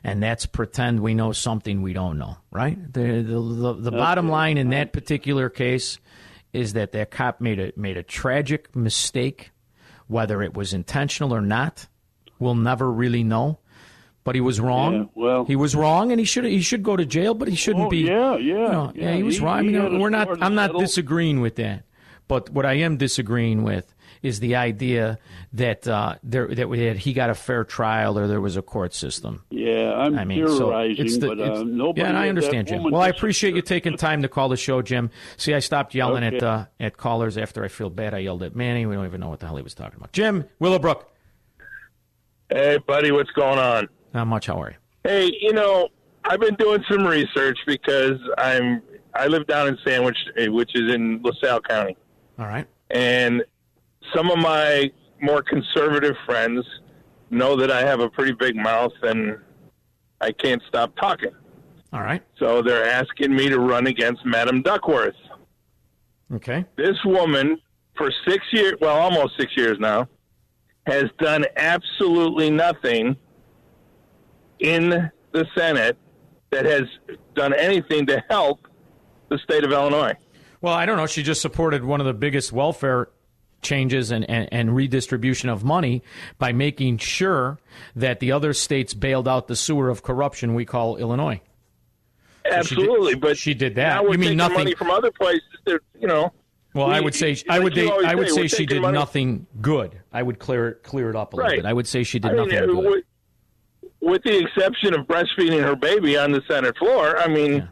[0.03, 2.37] and that's pretend we know something we don't know.
[2.51, 2.77] Right?
[2.93, 5.97] The the the, the bottom line in that particular case
[6.53, 9.51] is that that cop made a made a tragic mistake,
[10.07, 11.87] whether it was intentional or not.
[12.37, 13.59] We'll never really know.
[14.25, 14.93] But he was wrong.
[14.93, 17.33] Yeah, well- he was wrong, and he should he should go to jail.
[17.33, 17.99] But he shouldn't Oh, be.
[17.99, 19.13] yeah, yeah, you know, yeah.
[19.13, 19.57] he was He- wrong.
[19.59, 20.27] I mean, we're not.
[20.43, 20.81] I'm not settle.
[20.81, 21.83] disagreeing with that.
[22.27, 25.19] But what I am disagreeing with is the idea
[25.53, 28.61] that uh, there that, we had, he got a fair trial or there was a
[28.61, 29.43] court system.
[29.49, 32.01] Yeah, I'm I mean, so theorizing, it's the, but it's- uh, nobody.
[32.01, 32.83] yeah, and I understand, Jim.
[32.83, 35.11] Well, I appreciate you taking time to call the show, Jim.
[35.37, 38.13] See, I stopped yelling at uh, at callers after I feel bad.
[38.13, 38.85] I yelled at Manny.
[38.85, 40.11] We don't even know what the hell he was talking about.
[40.13, 41.09] Jim Willowbrook.
[42.49, 43.89] Hey, buddy, what's going on?
[44.13, 44.47] Not much.
[44.47, 44.77] How are you?
[45.03, 45.89] Hey, you know,
[46.23, 48.81] I've been doing some research because I'm
[49.13, 51.97] I live down in Sandwich, eh, which is in LaSalle County,
[52.39, 52.67] All right.
[52.91, 53.43] and
[54.15, 56.65] some of my more conservative friends
[57.29, 59.37] know that I have a pretty big mouth and
[60.21, 61.31] I can't stop talking.
[61.91, 62.23] All right.
[62.37, 65.15] So they're asking me to run against Madam Duckworth.
[66.33, 66.65] Okay.
[66.75, 67.59] This woman,
[67.97, 70.07] for six years, well, almost six years now,
[70.85, 73.15] has done absolutely nothing
[74.59, 75.97] in the Senate
[76.51, 76.83] that has
[77.35, 78.67] done anything to help
[79.29, 80.13] the state of Illinois.
[80.61, 81.05] Well, I don't know.
[81.07, 83.09] She just supported one of the biggest welfare
[83.61, 86.03] changes and, and, and redistribution of money
[86.37, 87.59] by making sure
[87.95, 91.41] that the other states bailed out the sewer of corruption we call Illinois.
[92.45, 94.03] So she did- Absolutely, but she did that.
[94.03, 96.31] You mean nothing- money from other places that you know.
[96.73, 99.47] Well, I would say I would they, I would say, say she did money- nothing
[99.61, 99.99] good.
[100.13, 101.57] I would clear it clear it up a little Right.
[101.57, 101.65] bit.
[101.65, 102.85] I would say she did I mean, nothing good.
[102.85, 103.03] with,
[103.99, 107.67] with the exception of breastfeeding her baby on the Senate floor, I mean,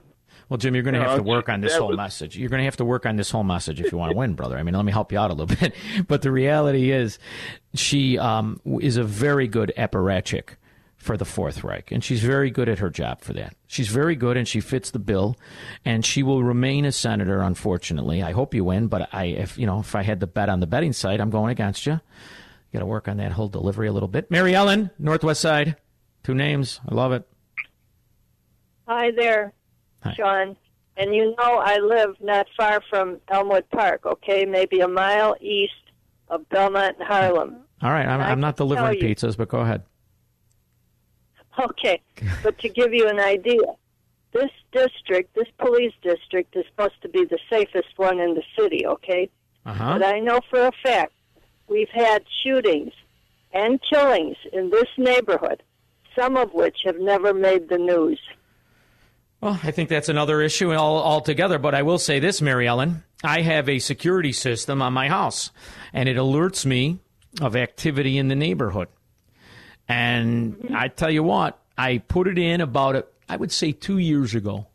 [0.50, 2.38] Well, Jim, you're going to have to work on this whole was- message.
[2.38, 4.34] You're going to have to work on this whole message if you want to win,
[4.36, 4.58] brother.
[4.58, 5.74] I mean, let me help you out a little bit.
[6.08, 7.18] But the reality is,
[7.74, 10.50] she um, is a very good apparatchik
[10.98, 13.56] for the Fourth Reich, and she's very good at her job for that.
[13.68, 15.36] She's very good, and she fits the bill,
[15.84, 17.42] and she will remain a senator.
[17.42, 20.50] Unfortunately, I hope you win, but I, if you know, if I had the bet
[20.50, 22.00] on the betting side, I'm going against you.
[22.74, 24.30] Got to work on that whole delivery a little bit.
[24.32, 25.76] Mary Ellen, Northwest Side,
[26.24, 26.82] two names.
[26.90, 27.28] I love it.
[28.88, 29.54] Hi there,
[30.06, 30.14] Hi.
[30.14, 30.56] Shaun.
[30.98, 34.46] And you know I live not far from Elmwood Park, okay?
[34.46, 35.74] Maybe a mile east
[36.30, 37.58] of Belmont and Harlem.
[37.82, 39.84] All right, I'm, I'm not delivering pizzas, but go ahead.
[41.60, 42.02] Okay,
[42.44, 43.76] but to give you an idea,
[44.32, 48.86] this district, this police district, is supposed to be the safest one in the city,
[48.86, 49.30] okay?
[49.66, 49.98] Uh-huh.
[49.98, 51.14] But I know for a fact
[51.68, 52.94] we've had shootings
[53.54, 55.64] and killings in this neighborhood,
[56.18, 58.20] some of which have never made the news.
[59.46, 61.60] Well, I think that's another issue altogether.
[61.60, 63.04] But I will say this, Mary Ellen.
[63.24, 65.52] I have a security system on my house,
[65.94, 66.98] and it alerts me
[67.42, 68.88] of activity in the neighborhood.
[69.88, 74.34] And I tell you what, I put it in about, I would say, two years
[74.34, 74.66] ago.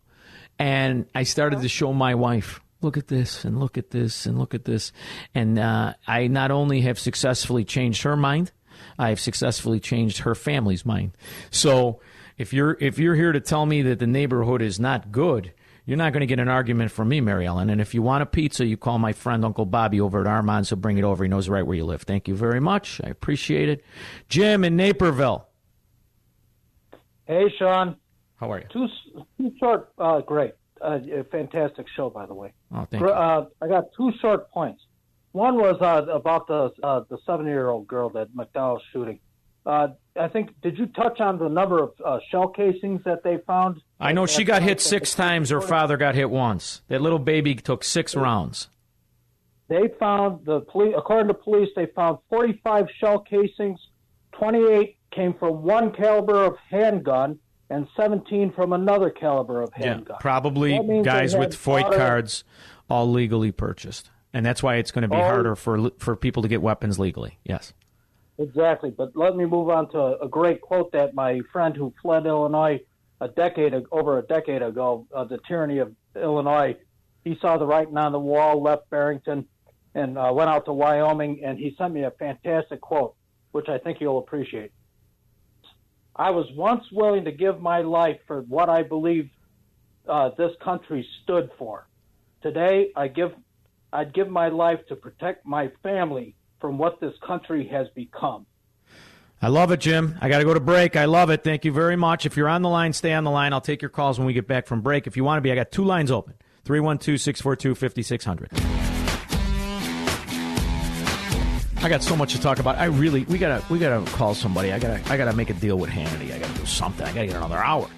[0.57, 4.39] And I started to show my wife, look at this, and look at this, and
[4.39, 4.93] look at this.
[5.35, 8.53] And uh, I not only have successfully changed her mind,
[9.01, 11.17] I have successfully changed her family's mind.
[11.51, 12.01] So
[12.41, 15.53] if you're if you're here to tell me that the neighborhood is not good,
[15.85, 17.69] you're not going to get an argument from me, Mary Ellen.
[17.69, 20.71] And if you want a pizza, you call my friend Uncle Bobby over at Armand's.
[20.71, 21.23] He'll bring it over.
[21.23, 22.01] He knows right where you live.
[22.01, 22.99] Thank you very much.
[23.05, 23.85] I appreciate it.
[24.31, 25.49] Jim in Naperville.
[27.27, 27.97] Hey, Shaun.
[28.37, 28.67] How are you?
[28.73, 28.87] Two,
[29.37, 32.55] two short, uh, great, uh, a fantastic show, by the way.
[32.75, 33.15] Oh, thank Gr- you.
[33.15, 34.83] Uh, I got two short points.
[35.33, 39.21] One was uh, about the uh, the seven year old girl that McDowell shooting.
[40.19, 43.81] I think did you touch on the number of uh, shell casings that they found?
[44.01, 45.51] I know she got hit six times.
[45.51, 46.83] Her father got hit once.
[46.89, 48.69] That little baby took six rounds.
[49.69, 50.95] They found the police.
[50.99, 53.79] According to police, they found 45 shell casings.
[54.33, 57.39] 28 came from one caliber of handgun,
[57.69, 60.17] and 17 from another caliber of Yeah, handgun.
[60.21, 62.45] probably means they guys with FOID water- cards,
[62.89, 65.21] all legally purchased, and that's why it's going to be Oh.
[65.23, 67.39] harder for for people to get weapons legally.
[67.45, 67.73] Yes.
[68.41, 68.91] Exactly.
[68.91, 72.81] But let me move on to a great quote that my friend who fled Illinois
[73.21, 76.75] a decade over a decade ago, uh, the tyranny of Illinois.
[77.23, 79.47] He saw the writing on the wall, left Barrington,
[79.95, 83.15] and uh, went out to Wyoming, and he sent me a fantastic quote,
[83.53, 84.73] which I think you'll appreciate.
[86.17, 89.29] I was once willing to give my life for what I believe
[90.09, 91.87] uh, this country stood for.
[92.43, 93.33] Today, I give,
[93.93, 98.47] I'd give my life to protect my family from what this country has become.
[99.43, 100.19] I love it, Jim.
[100.21, 100.97] I got to go to break.
[100.97, 101.43] I love it.
[101.43, 102.27] Thank you very much.
[102.27, 103.55] If you're on the line, stay on the line.
[103.55, 105.07] I'll take your calls when we get back from break.
[105.07, 106.35] If you want to be, I got two lines open
[106.65, 108.51] 312 642 5600.
[111.83, 112.77] I got so much to talk about.
[112.77, 114.71] I really we gotta we gotta call somebody.
[114.71, 116.31] I gotta I gotta make a deal with Hannity.
[116.35, 117.07] I gotta do something.
[117.07, 117.89] I gotta get another hour.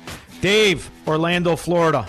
[0.40, 2.06] Dave, Orlando, Florida.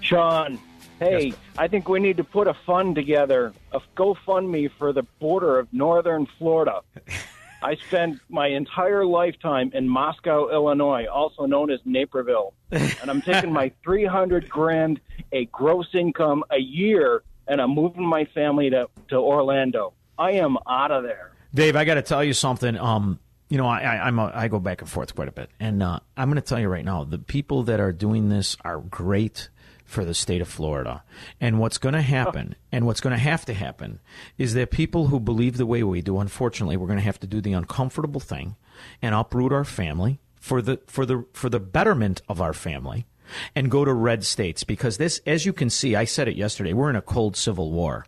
[0.00, 0.60] Shaun,
[0.98, 5.58] hey, I think we need to put a fund together, a GoFundMe for the border
[5.58, 6.80] of northern Florida.
[7.62, 13.52] I spent my entire lifetime in Moscow, Illinois, also known as Naperville, and I'm taking
[13.52, 15.00] my 300 grand
[15.32, 19.94] a gross income a year, and I'm moving my family to to Orlando.
[20.18, 21.32] I am out of there.
[21.54, 22.76] Dave, I got to tell you something.
[22.76, 23.18] Um,
[23.48, 25.82] you know, I, I, I'm a, I go back and forth quite a bit, and
[25.82, 28.78] uh, I'm going to tell you right now, the people that are doing this are
[28.78, 29.48] great
[29.86, 31.02] for the state of Florida.
[31.40, 32.62] And what's going to happen, oh.
[32.72, 34.00] and what's going to have to happen,
[34.36, 37.26] is that people who believe the way we do, unfortunately, we're going to have to
[37.26, 38.56] do the uncomfortable thing
[39.00, 43.06] and uproot our family for the for the for the betterment of our family
[43.54, 44.64] and go to red states.
[44.64, 47.72] Because this as you can see I said it yesterday we're in a cold civil
[47.72, 48.06] war.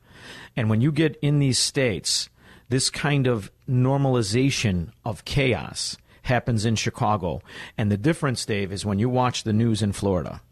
[0.56, 2.28] And when you get in these states
[2.68, 7.40] this kind of normalization of chaos happens in Chicago.
[7.76, 10.42] And the difference Dave is when you watch the news in Florida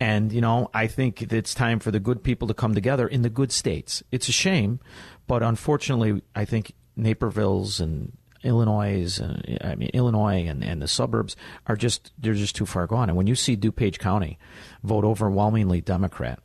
[0.00, 3.22] and, you know, I think it's time for the good people to come together in
[3.22, 4.02] the good states.
[4.12, 4.80] It's a shame,
[5.26, 8.12] but unfortunately, I think Naperville's and
[8.44, 11.34] Illinois, uh, I mean Illinois and, and the suburbs
[11.66, 13.08] are just they're just too far gone.
[13.08, 14.38] And when you see DuPage County
[14.84, 16.38] vote overwhelmingly Democrat,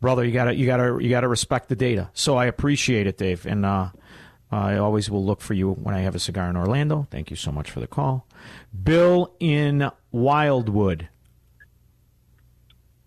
[0.00, 2.10] brother, you gotta you gotta you gotta respect the data.
[2.14, 3.90] So I appreciate it, Dave, and uh,
[4.50, 7.06] I always will look for you when I have a cigar in Orlando.
[7.10, 8.26] Thank you so much for the call,
[8.82, 11.08] Bill in Wildwood.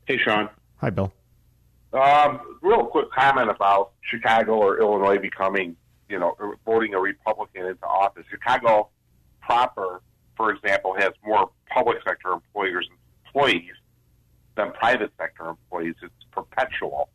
[0.05, 0.49] Hey, Shaun.
[0.77, 1.11] Hi, Bill.
[1.93, 5.75] Um, real quick comment about Chicago or Illinois becoming,
[6.09, 6.35] you know,
[6.65, 8.23] voting a Republican into office.
[8.29, 8.89] Chicago
[9.41, 10.01] proper,
[10.37, 12.87] for example, has more public sector employers
[13.25, 13.73] employees
[14.55, 15.95] than private sector employees.
[16.01, 17.09] It's perpetual.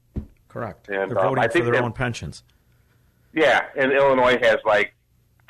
[0.48, 0.88] Correct.
[0.88, 2.42] And, They're um, voting I for their that- own pensions.
[3.32, 4.94] Yeah, and Illinois has like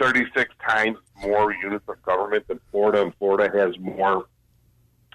[0.00, 4.26] 36 times more units of government than Florida, and Florida has more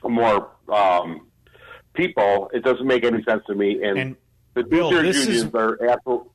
[0.03, 1.27] more um,
[1.93, 2.49] people.
[2.53, 3.81] It doesn't make any sense to me.
[3.83, 4.15] And,
[4.53, 6.29] the Bill, this is- unions are absolute.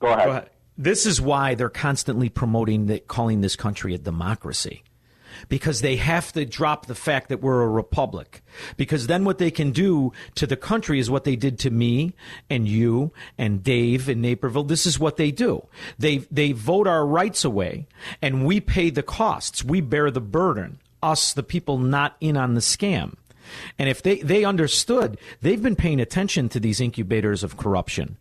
[0.00, 0.24] Go ahead.
[0.24, 0.50] Go ahead.
[0.78, 4.82] This is why they're constantly promoting the, calling this country a democracy.
[5.48, 8.42] Because they have to drop the fact that we're a republic.
[8.76, 12.14] Because then what they can do to the country is what they did to me
[12.48, 14.64] and you and Dave in Naperville.
[14.64, 15.66] This is what they do.
[15.98, 17.86] They, they vote our rights away
[18.22, 19.62] and we pay the costs.
[19.62, 20.80] We bear the burden.
[21.02, 23.14] Us, the people not in on the scam.
[23.78, 28.16] And if they, they understood, they've been paying attention to these incubators of corruption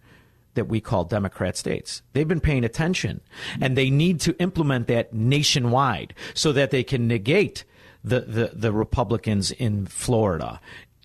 [0.55, 2.01] that we call Democrat states.
[2.13, 3.21] They've been paying attention
[3.61, 7.63] and they need to implement that nationwide so that they can negate
[8.03, 10.59] the, the, the Republicans in Florida,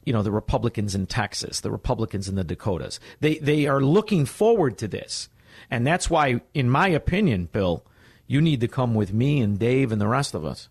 [0.05, 3.01] you know, the Republicans in Texas, the Republicans in the Dakotas.
[3.21, 5.29] They, they are looking forward to this.
[5.71, 7.85] And that's why, in my opinion, Bill,
[8.27, 10.69] you need to come with me and Dave and the rest of us.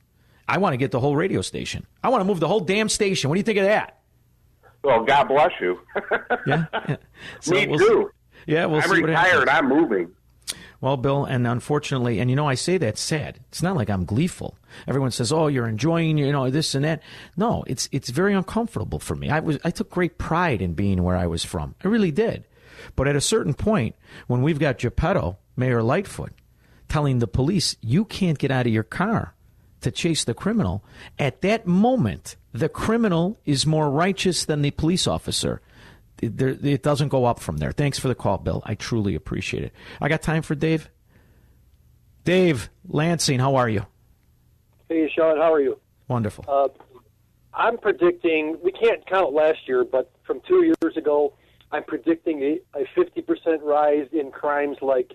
[0.50, 1.86] I want to get the whole radio station.
[2.04, 3.30] I want to move the whole damn station.
[3.30, 4.00] What do you think of that?
[4.84, 5.80] Well, God bless you.
[6.48, 6.66] Yeah.
[6.74, 6.96] yeah.
[7.42, 8.12] So Me we'll too.
[8.48, 9.50] Yeah, we'll I'm see retired.
[9.50, 10.12] I'm moving.
[10.82, 13.40] Well, Bill, and unfortunately, and you know, I say that sad.
[13.50, 14.58] It's not like I'm gleeful.
[14.88, 17.04] Everyone says, "Oh, you're enjoying, you know, this and that."
[17.36, 19.30] No, it's it's very uncomfortable for me.
[19.30, 21.76] I was I took great pride in being where I was from.
[21.84, 22.46] I really did.
[22.96, 23.96] But at a certain point,
[24.28, 26.32] when we've got Geppetto, Mayor Lightfoot,
[26.88, 29.36] telling the police, "You can't get out of your car
[29.82, 30.84] to chase the criminal,
[31.18, 35.62] at that moment, the criminal is more righteous than the police officer.
[36.22, 37.72] It, doesn't go up from there.
[37.72, 38.62] Thanks for the call, Bill.
[38.66, 39.74] I truly appreciate it.
[40.02, 40.90] I got time for Dave.
[42.26, 43.86] Dave Lansing, how are you?
[44.90, 45.80] Hey, Shaun, how are you?
[46.10, 46.46] Wonderful.
[46.48, 46.68] Uh,
[47.54, 51.34] I'm predicting, we can't count last year, but from two years ago,
[51.72, 55.14] I'm predicting a, a 50% rise in crimes like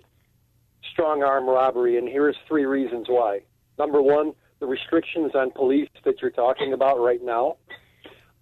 [0.92, 3.40] strong arm robbery, and here's three reasons why.
[3.78, 7.56] Number one, the restrictions on police that you're talking about right now.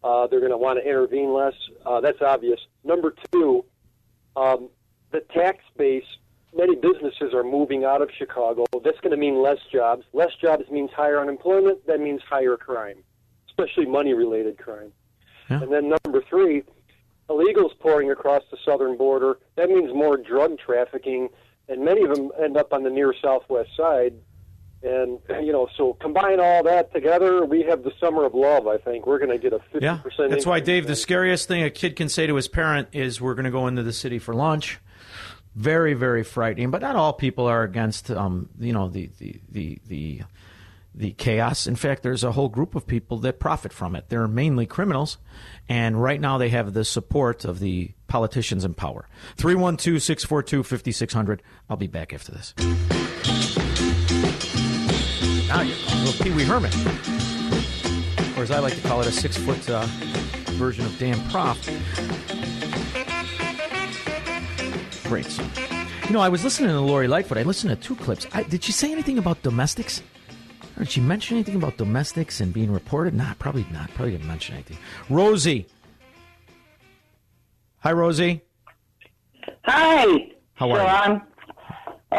[0.05, 1.55] Uh, they're going to want to intervene less.
[1.87, 2.61] Uh, that's obvious.
[2.85, 3.65] Number two,
[4.37, 4.69] um,
[5.11, 6.05] the tax base.
[6.55, 8.67] Many businesses are moving out of Chicago.
[8.85, 10.05] That's going to mean less jobs.
[10.13, 11.87] Less jobs means higher unemployment.
[11.87, 13.03] That means higher crime,
[13.49, 14.93] especially money-related crime.
[15.49, 15.63] Yeah.
[15.63, 16.65] And then number three,
[17.31, 19.39] illegals pouring across the southern border.
[19.57, 21.31] That means more drug trafficking,
[21.69, 24.13] and many of them end up on the near southwest side.
[24.85, 28.67] And you know, so combine all that together, we have the summer of love.
[28.67, 30.31] I think we're going to get a fifty Yeah, percent.
[30.31, 30.87] that's why, Dave.
[30.87, 33.67] The scariest thing a kid can say to his parent is, "We're going to go
[33.69, 34.81] into the city for lunch."
[35.55, 36.71] Very, very frightening.
[36.71, 40.23] But not all people are against, um, you know, the the the the
[40.95, 41.67] the chaos.
[41.67, 44.07] In fact, there's a whole group of people that profit from it.
[44.09, 45.19] They're mainly criminals,
[45.69, 49.09] and right now they have the support of the politicians in power.
[49.37, 51.43] 312 642 5600.
[51.71, 52.55] I'll be back after this.
[55.53, 56.73] Now you're a little Pee Wee Herman.
[58.39, 59.85] Or as I like to call it, a six foot uh,
[60.57, 61.69] version of Dan Proft.
[65.07, 65.51] Great song.
[66.07, 67.37] You know, I was listening to Lori Lightfoot.
[67.37, 68.27] I listened to two clips.
[68.33, 70.03] I, did she say anything about domestics?
[70.79, 73.13] Or did she mention anything about domestics and being reported?
[73.13, 73.91] Nah, probably not.
[73.91, 74.79] Probably didn't mention anything.
[75.11, 75.67] Rosie.
[77.81, 78.41] Hi, Rosie.
[79.65, 80.33] Hi.
[80.55, 80.87] How are you?
[80.87, 81.23] Shaun.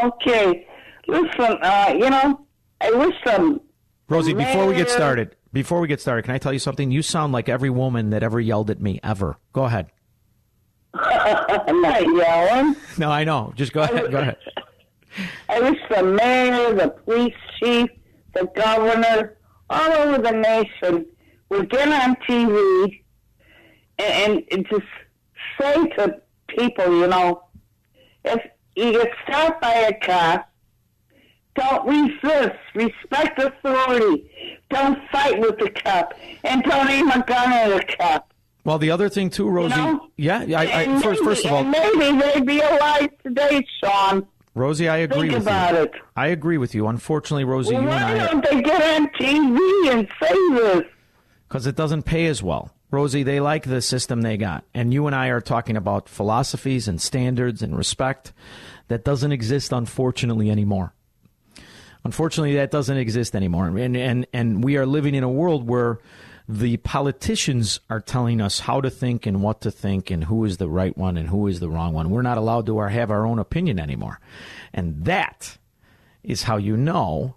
[0.03, 0.67] Okay.
[1.07, 2.45] Listen, uh, you know,
[2.83, 3.61] I wish some.
[4.09, 6.91] Rosie, before we get started, before we get started, can I tell you something?
[6.91, 9.37] You sound like every woman that ever yelled at me ever.
[9.53, 9.87] Go ahead.
[10.93, 12.75] I'm not yelling.
[12.97, 13.53] No, I know.
[13.55, 14.11] Just go ahead.
[14.11, 14.37] Go ahead.
[15.47, 17.89] I wish the mayor, the police chief,
[18.33, 19.37] the governor,
[19.69, 21.05] all over the nation
[21.49, 23.03] would get on TV
[23.99, 24.85] and, and just
[25.59, 27.43] say to people, you know,
[28.25, 28.41] if
[28.75, 30.49] you get stopped by a cop,
[31.55, 32.57] don't resist.
[32.75, 34.59] Respect authority.
[34.69, 36.13] Don't fight with the cop.
[36.43, 38.33] And don't aim a gun at a cop.
[38.65, 39.75] Well, the other thing too, Rosie.
[39.75, 40.07] know?
[40.15, 44.25] yeah, I, I, first, first of all, maybe they'd be alive today, Shaun.
[44.55, 45.81] Rosie, I agree Think with about you.
[45.81, 45.91] it.
[46.15, 46.87] I agree with you.
[46.87, 48.17] Unfortunately, Rosie, you and I.
[48.17, 50.83] Why don't they get on TV and say this?
[51.47, 52.71] because it doesn't pay as well.
[52.89, 56.87] Rosie, they like the system they got, and you and I are talking about philosophies
[56.87, 58.33] and standards and respect
[58.87, 60.93] that doesn't exist, unfortunately, anymore.
[62.03, 65.99] Unfortunately, that doesn't exist anymore, and and and we are living in a world where
[66.47, 70.57] the politicians are telling us how to think and what to think and who is
[70.57, 72.09] the right one and who is the wrong one.
[72.09, 74.19] We're not allowed to have our own opinion anymore.
[74.73, 75.57] And that
[76.21, 77.35] is how you know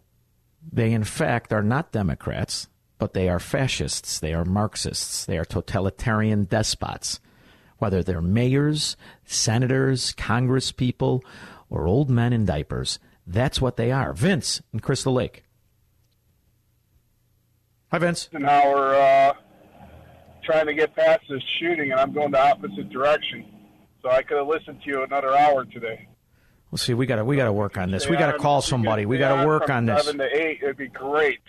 [0.73, 5.45] they, in fact, are not Democrats, but they are fascists, they are Marxists, they are
[5.45, 7.21] totalitarian despots.
[7.79, 11.23] Whether they're mayors, senators, congresspeople,
[11.69, 14.13] or old men in diapers, that's what they are.
[14.13, 15.45] Vince in Crystal Lake.
[17.91, 18.29] Hi, Vince.
[18.33, 19.33] an hour uh,
[20.45, 23.47] trying to get past this shooting, and I'm going the opposite direction.
[24.03, 26.09] So I could have listened to you another hour today.
[26.71, 26.95] We'll see.
[26.95, 28.09] We got to we got to work on this.
[28.09, 29.07] We got to call somebody.
[29.07, 30.05] We got to work on this.
[30.05, 31.41] Seven to eight, it'd be great.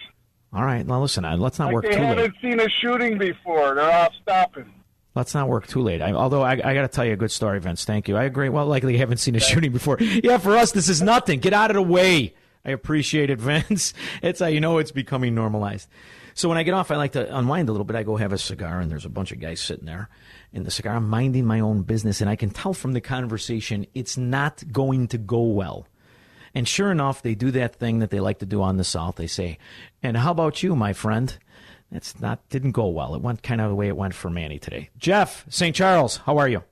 [0.53, 0.85] All right.
[0.85, 1.23] Now listen.
[1.39, 2.17] Let's not like work they too late.
[2.17, 3.75] haven't seen a shooting before.
[3.75, 4.71] They're off stopping.
[5.17, 5.99] Let's not work too late.
[5.99, 7.85] I, although I, I got to tell you a good story, Vince.
[7.85, 8.15] Thank you.
[8.15, 8.49] I agree.
[8.49, 9.97] Well, likely you haven't seen a shooting before.
[9.99, 11.39] Yeah, for us, this is nothing.
[11.39, 12.35] Get out of the way.
[12.63, 13.95] I appreciate it, Vince.
[14.21, 15.89] It's how you know it's becoming normalized.
[16.35, 17.95] So when I get off, I like to unwind a little bit.
[17.95, 20.07] I go have a cigar, and there's a bunch of guys sitting there
[20.53, 20.95] in the cigar.
[20.95, 25.07] I'm minding my own business, and I can tell from the conversation it's not going
[25.07, 25.87] to go well.
[26.53, 29.15] And sure enough, they do that thing that they like to do on the South.
[29.15, 29.57] They say,
[30.03, 31.35] "And how about you, my friend?"
[31.91, 33.15] That's not didn't go well.
[33.15, 34.89] It went kind of the way it went for Manny today.
[34.97, 35.75] Jeff, St.
[35.75, 36.63] Charles, how are you?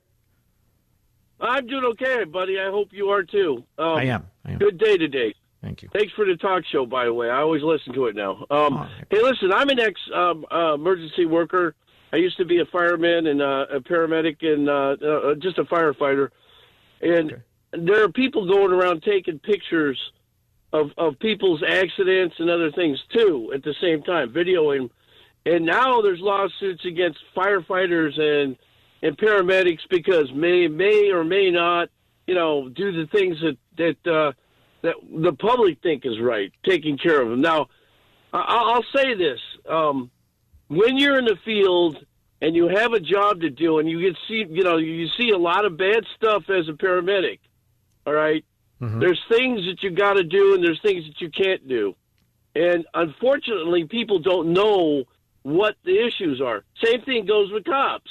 [1.40, 2.60] I'm doing okay, buddy.
[2.60, 3.64] I hope you are too.
[3.78, 4.28] Um, I am.
[4.46, 4.60] I am.
[4.60, 5.34] Good day today.
[5.62, 5.90] Thank you.
[5.94, 7.30] Thanks for the talk show, by the way.
[7.30, 8.46] I always listen to it now.
[8.52, 11.76] Um, hey, listen, I'm an ex um, uh, emergency worker.
[12.14, 15.64] I used to be a fireman and uh, a paramedic and uh, uh, just a
[15.64, 16.30] firefighter.
[17.02, 17.42] And
[17.72, 20.00] there are people going around taking pictures
[20.72, 24.90] of, of people's accidents and other things too at the same time, videoing.
[25.46, 28.58] And now there's lawsuits against firefighters and
[29.02, 31.90] and paramedics because may may or may not,
[32.26, 34.32] you know, do the things that that uh,
[34.82, 37.42] that the public think is right, taking care of them.
[37.42, 37.68] Now,
[38.34, 39.40] I- will say this:
[39.70, 40.10] um,
[40.68, 42.04] when you're in the field
[42.42, 45.30] and you have a job to do, and you get see, you know, you see
[45.30, 47.40] a lot of bad stuff as a paramedic.
[48.08, 48.44] All right?
[48.82, 49.00] Mm-hmm.
[49.00, 51.96] there's things that you got to do, and there's things that you can't do,
[52.56, 55.06] and unfortunately, people don't know
[55.46, 56.64] what the issues are.
[56.84, 58.10] Same thing goes with cops.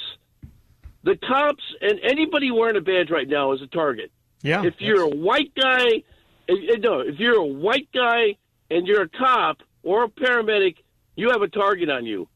[1.03, 4.09] The cops and anybody wearing a badge right now is a target.
[4.41, 4.63] Yeah.
[4.63, 6.03] If you're a white guy,
[6.47, 8.37] if, no, if you're a white guy
[8.71, 10.77] and you're a cop or a paramedic,
[11.17, 12.29] you have a target on you.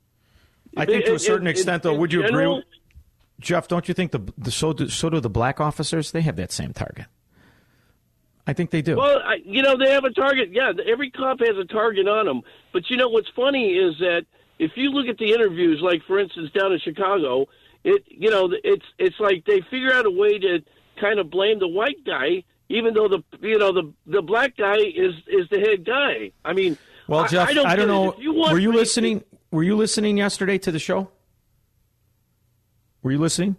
[0.75, 2.65] I think to a certain in- extent, in- though, would you in agree, with,
[3.39, 3.69] Jeff?
[3.69, 6.11] Don't you think the, the so do, so do the black officers?
[6.11, 7.05] They have that same target.
[8.45, 8.97] I think they do.
[8.97, 10.49] Well, I, you know, they have a target.
[10.51, 12.41] Yeah, every cop has a target on them.
[12.73, 14.25] But you know what's funny is that
[14.59, 17.47] if you look at the interviews, like for instance down in Chicago,
[17.83, 20.59] it you know it's it's like they figure out a way to
[20.99, 24.77] kind of blame the white guy, even though the you know the the black guy
[24.77, 26.31] is is the head guy.
[26.45, 28.15] I mean, well, Jeff, I, don't, don't know.
[28.19, 29.23] You were you race- listening?
[29.51, 31.09] Were you listening yesterday to the show?
[33.01, 33.55] Were you listening?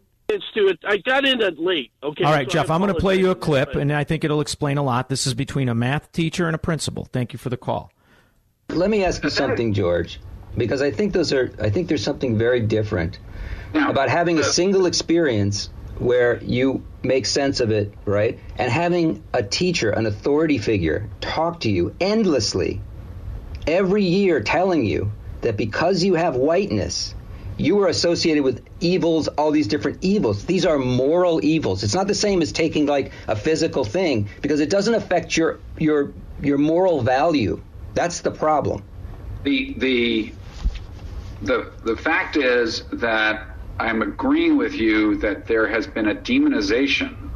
[0.55, 0.79] to it.
[0.87, 1.91] I got in it late.
[2.03, 2.25] Okay.
[2.25, 4.41] All right, so Jeff, I'm going to play you a clip, and I think it'll
[4.41, 5.09] explain a lot.
[5.09, 7.07] This is between a math teacher and a principal.
[7.07, 7.91] Thank you for the call.
[8.69, 10.21] Let me ask you something, George,
[10.57, 11.53] because I think those are.
[11.61, 13.19] I think there's something very different
[13.75, 19.43] about having a single experience where you make sense of it, right, and having a
[19.43, 22.81] teacher, an authority figure, talk to you endlessly
[23.67, 27.15] every year, telling you that because you have whiteness.
[27.59, 30.47] You are associated with evils, all these different evils.
[30.47, 31.83] These are moral evils.
[31.83, 35.61] It's not the same as taking like a physical thing because it doesn't affect your
[35.79, 37.61] your your moral value.
[37.93, 38.83] That's the problem.
[39.43, 40.33] The the
[41.43, 47.31] the the fact is that I'm agreeing with you that there has been a demonization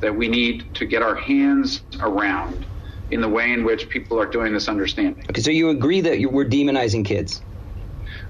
[0.00, 2.64] that we need to get our hands around
[3.10, 5.24] in the way in which people are doing this understanding.
[5.30, 7.42] Okay, so you agree that you, we're demonizing kids?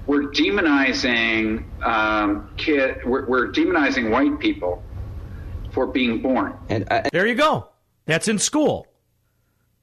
[0.07, 2.97] We're demonizing um, kid.
[3.05, 4.81] We're, we're demonizing white people
[5.71, 6.57] for being born.
[6.69, 7.69] And uh, there you go.
[8.05, 8.87] That's in school.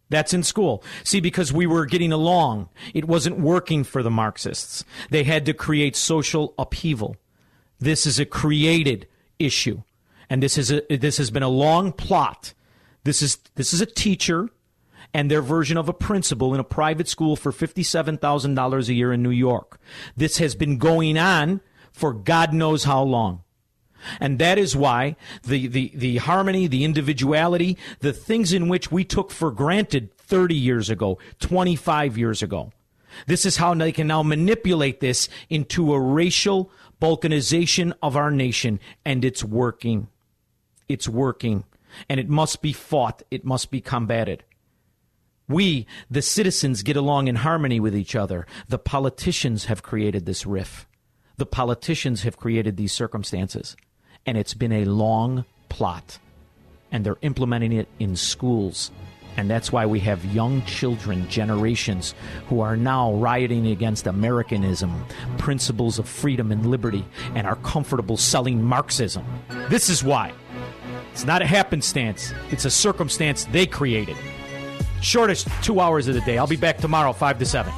[0.08, 0.84] That's in school.
[1.02, 4.84] See, because we were getting along, it wasn't working for the Marxists.
[5.10, 7.16] They had to create social upheaval.
[7.80, 9.82] This is a created issue,
[10.30, 12.54] and this is a this has been a long plot.
[13.04, 14.48] This is this is a teacher
[15.12, 19.22] and their version of a principal in a private school for $57,000 a year in
[19.22, 19.80] New York.
[20.16, 21.60] This has been going on
[21.92, 23.42] for God knows how long.
[24.20, 29.04] And that is why the, the, the harmony, the individuality, the things in which we
[29.04, 32.72] took for granted 30 years ago, 25 years ago.
[33.26, 36.70] This is how they can now manipulate this into a racial
[37.00, 38.80] balkanization of our nation.
[39.04, 40.08] And it's working.
[40.88, 41.64] It's working.
[42.08, 43.22] And it must be fought.
[43.30, 44.44] It must be combated.
[45.48, 48.46] We, the citizens, get along in harmony with each other.
[48.68, 50.88] The politicians have created this riff.
[51.36, 53.76] The politicians have created these circumstances
[54.26, 56.18] and it's been a long plot.
[56.92, 58.90] And they're implementing it in schools.
[59.36, 62.14] And that's why we have young children, generations,
[62.48, 65.04] who are now rioting against Americanism,
[65.36, 67.04] principles of freedom and liberty,
[67.34, 69.24] and are comfortable selling Marxism.
[69.68, 70.32] This is why.
[71.12, 74.16] It's not a happenstance, it's a circumstance they created.
[75.02, 76.38] Shortest two hours of the day.
[76.38, 77.72] I'll be back tomorrow, 5 to 7.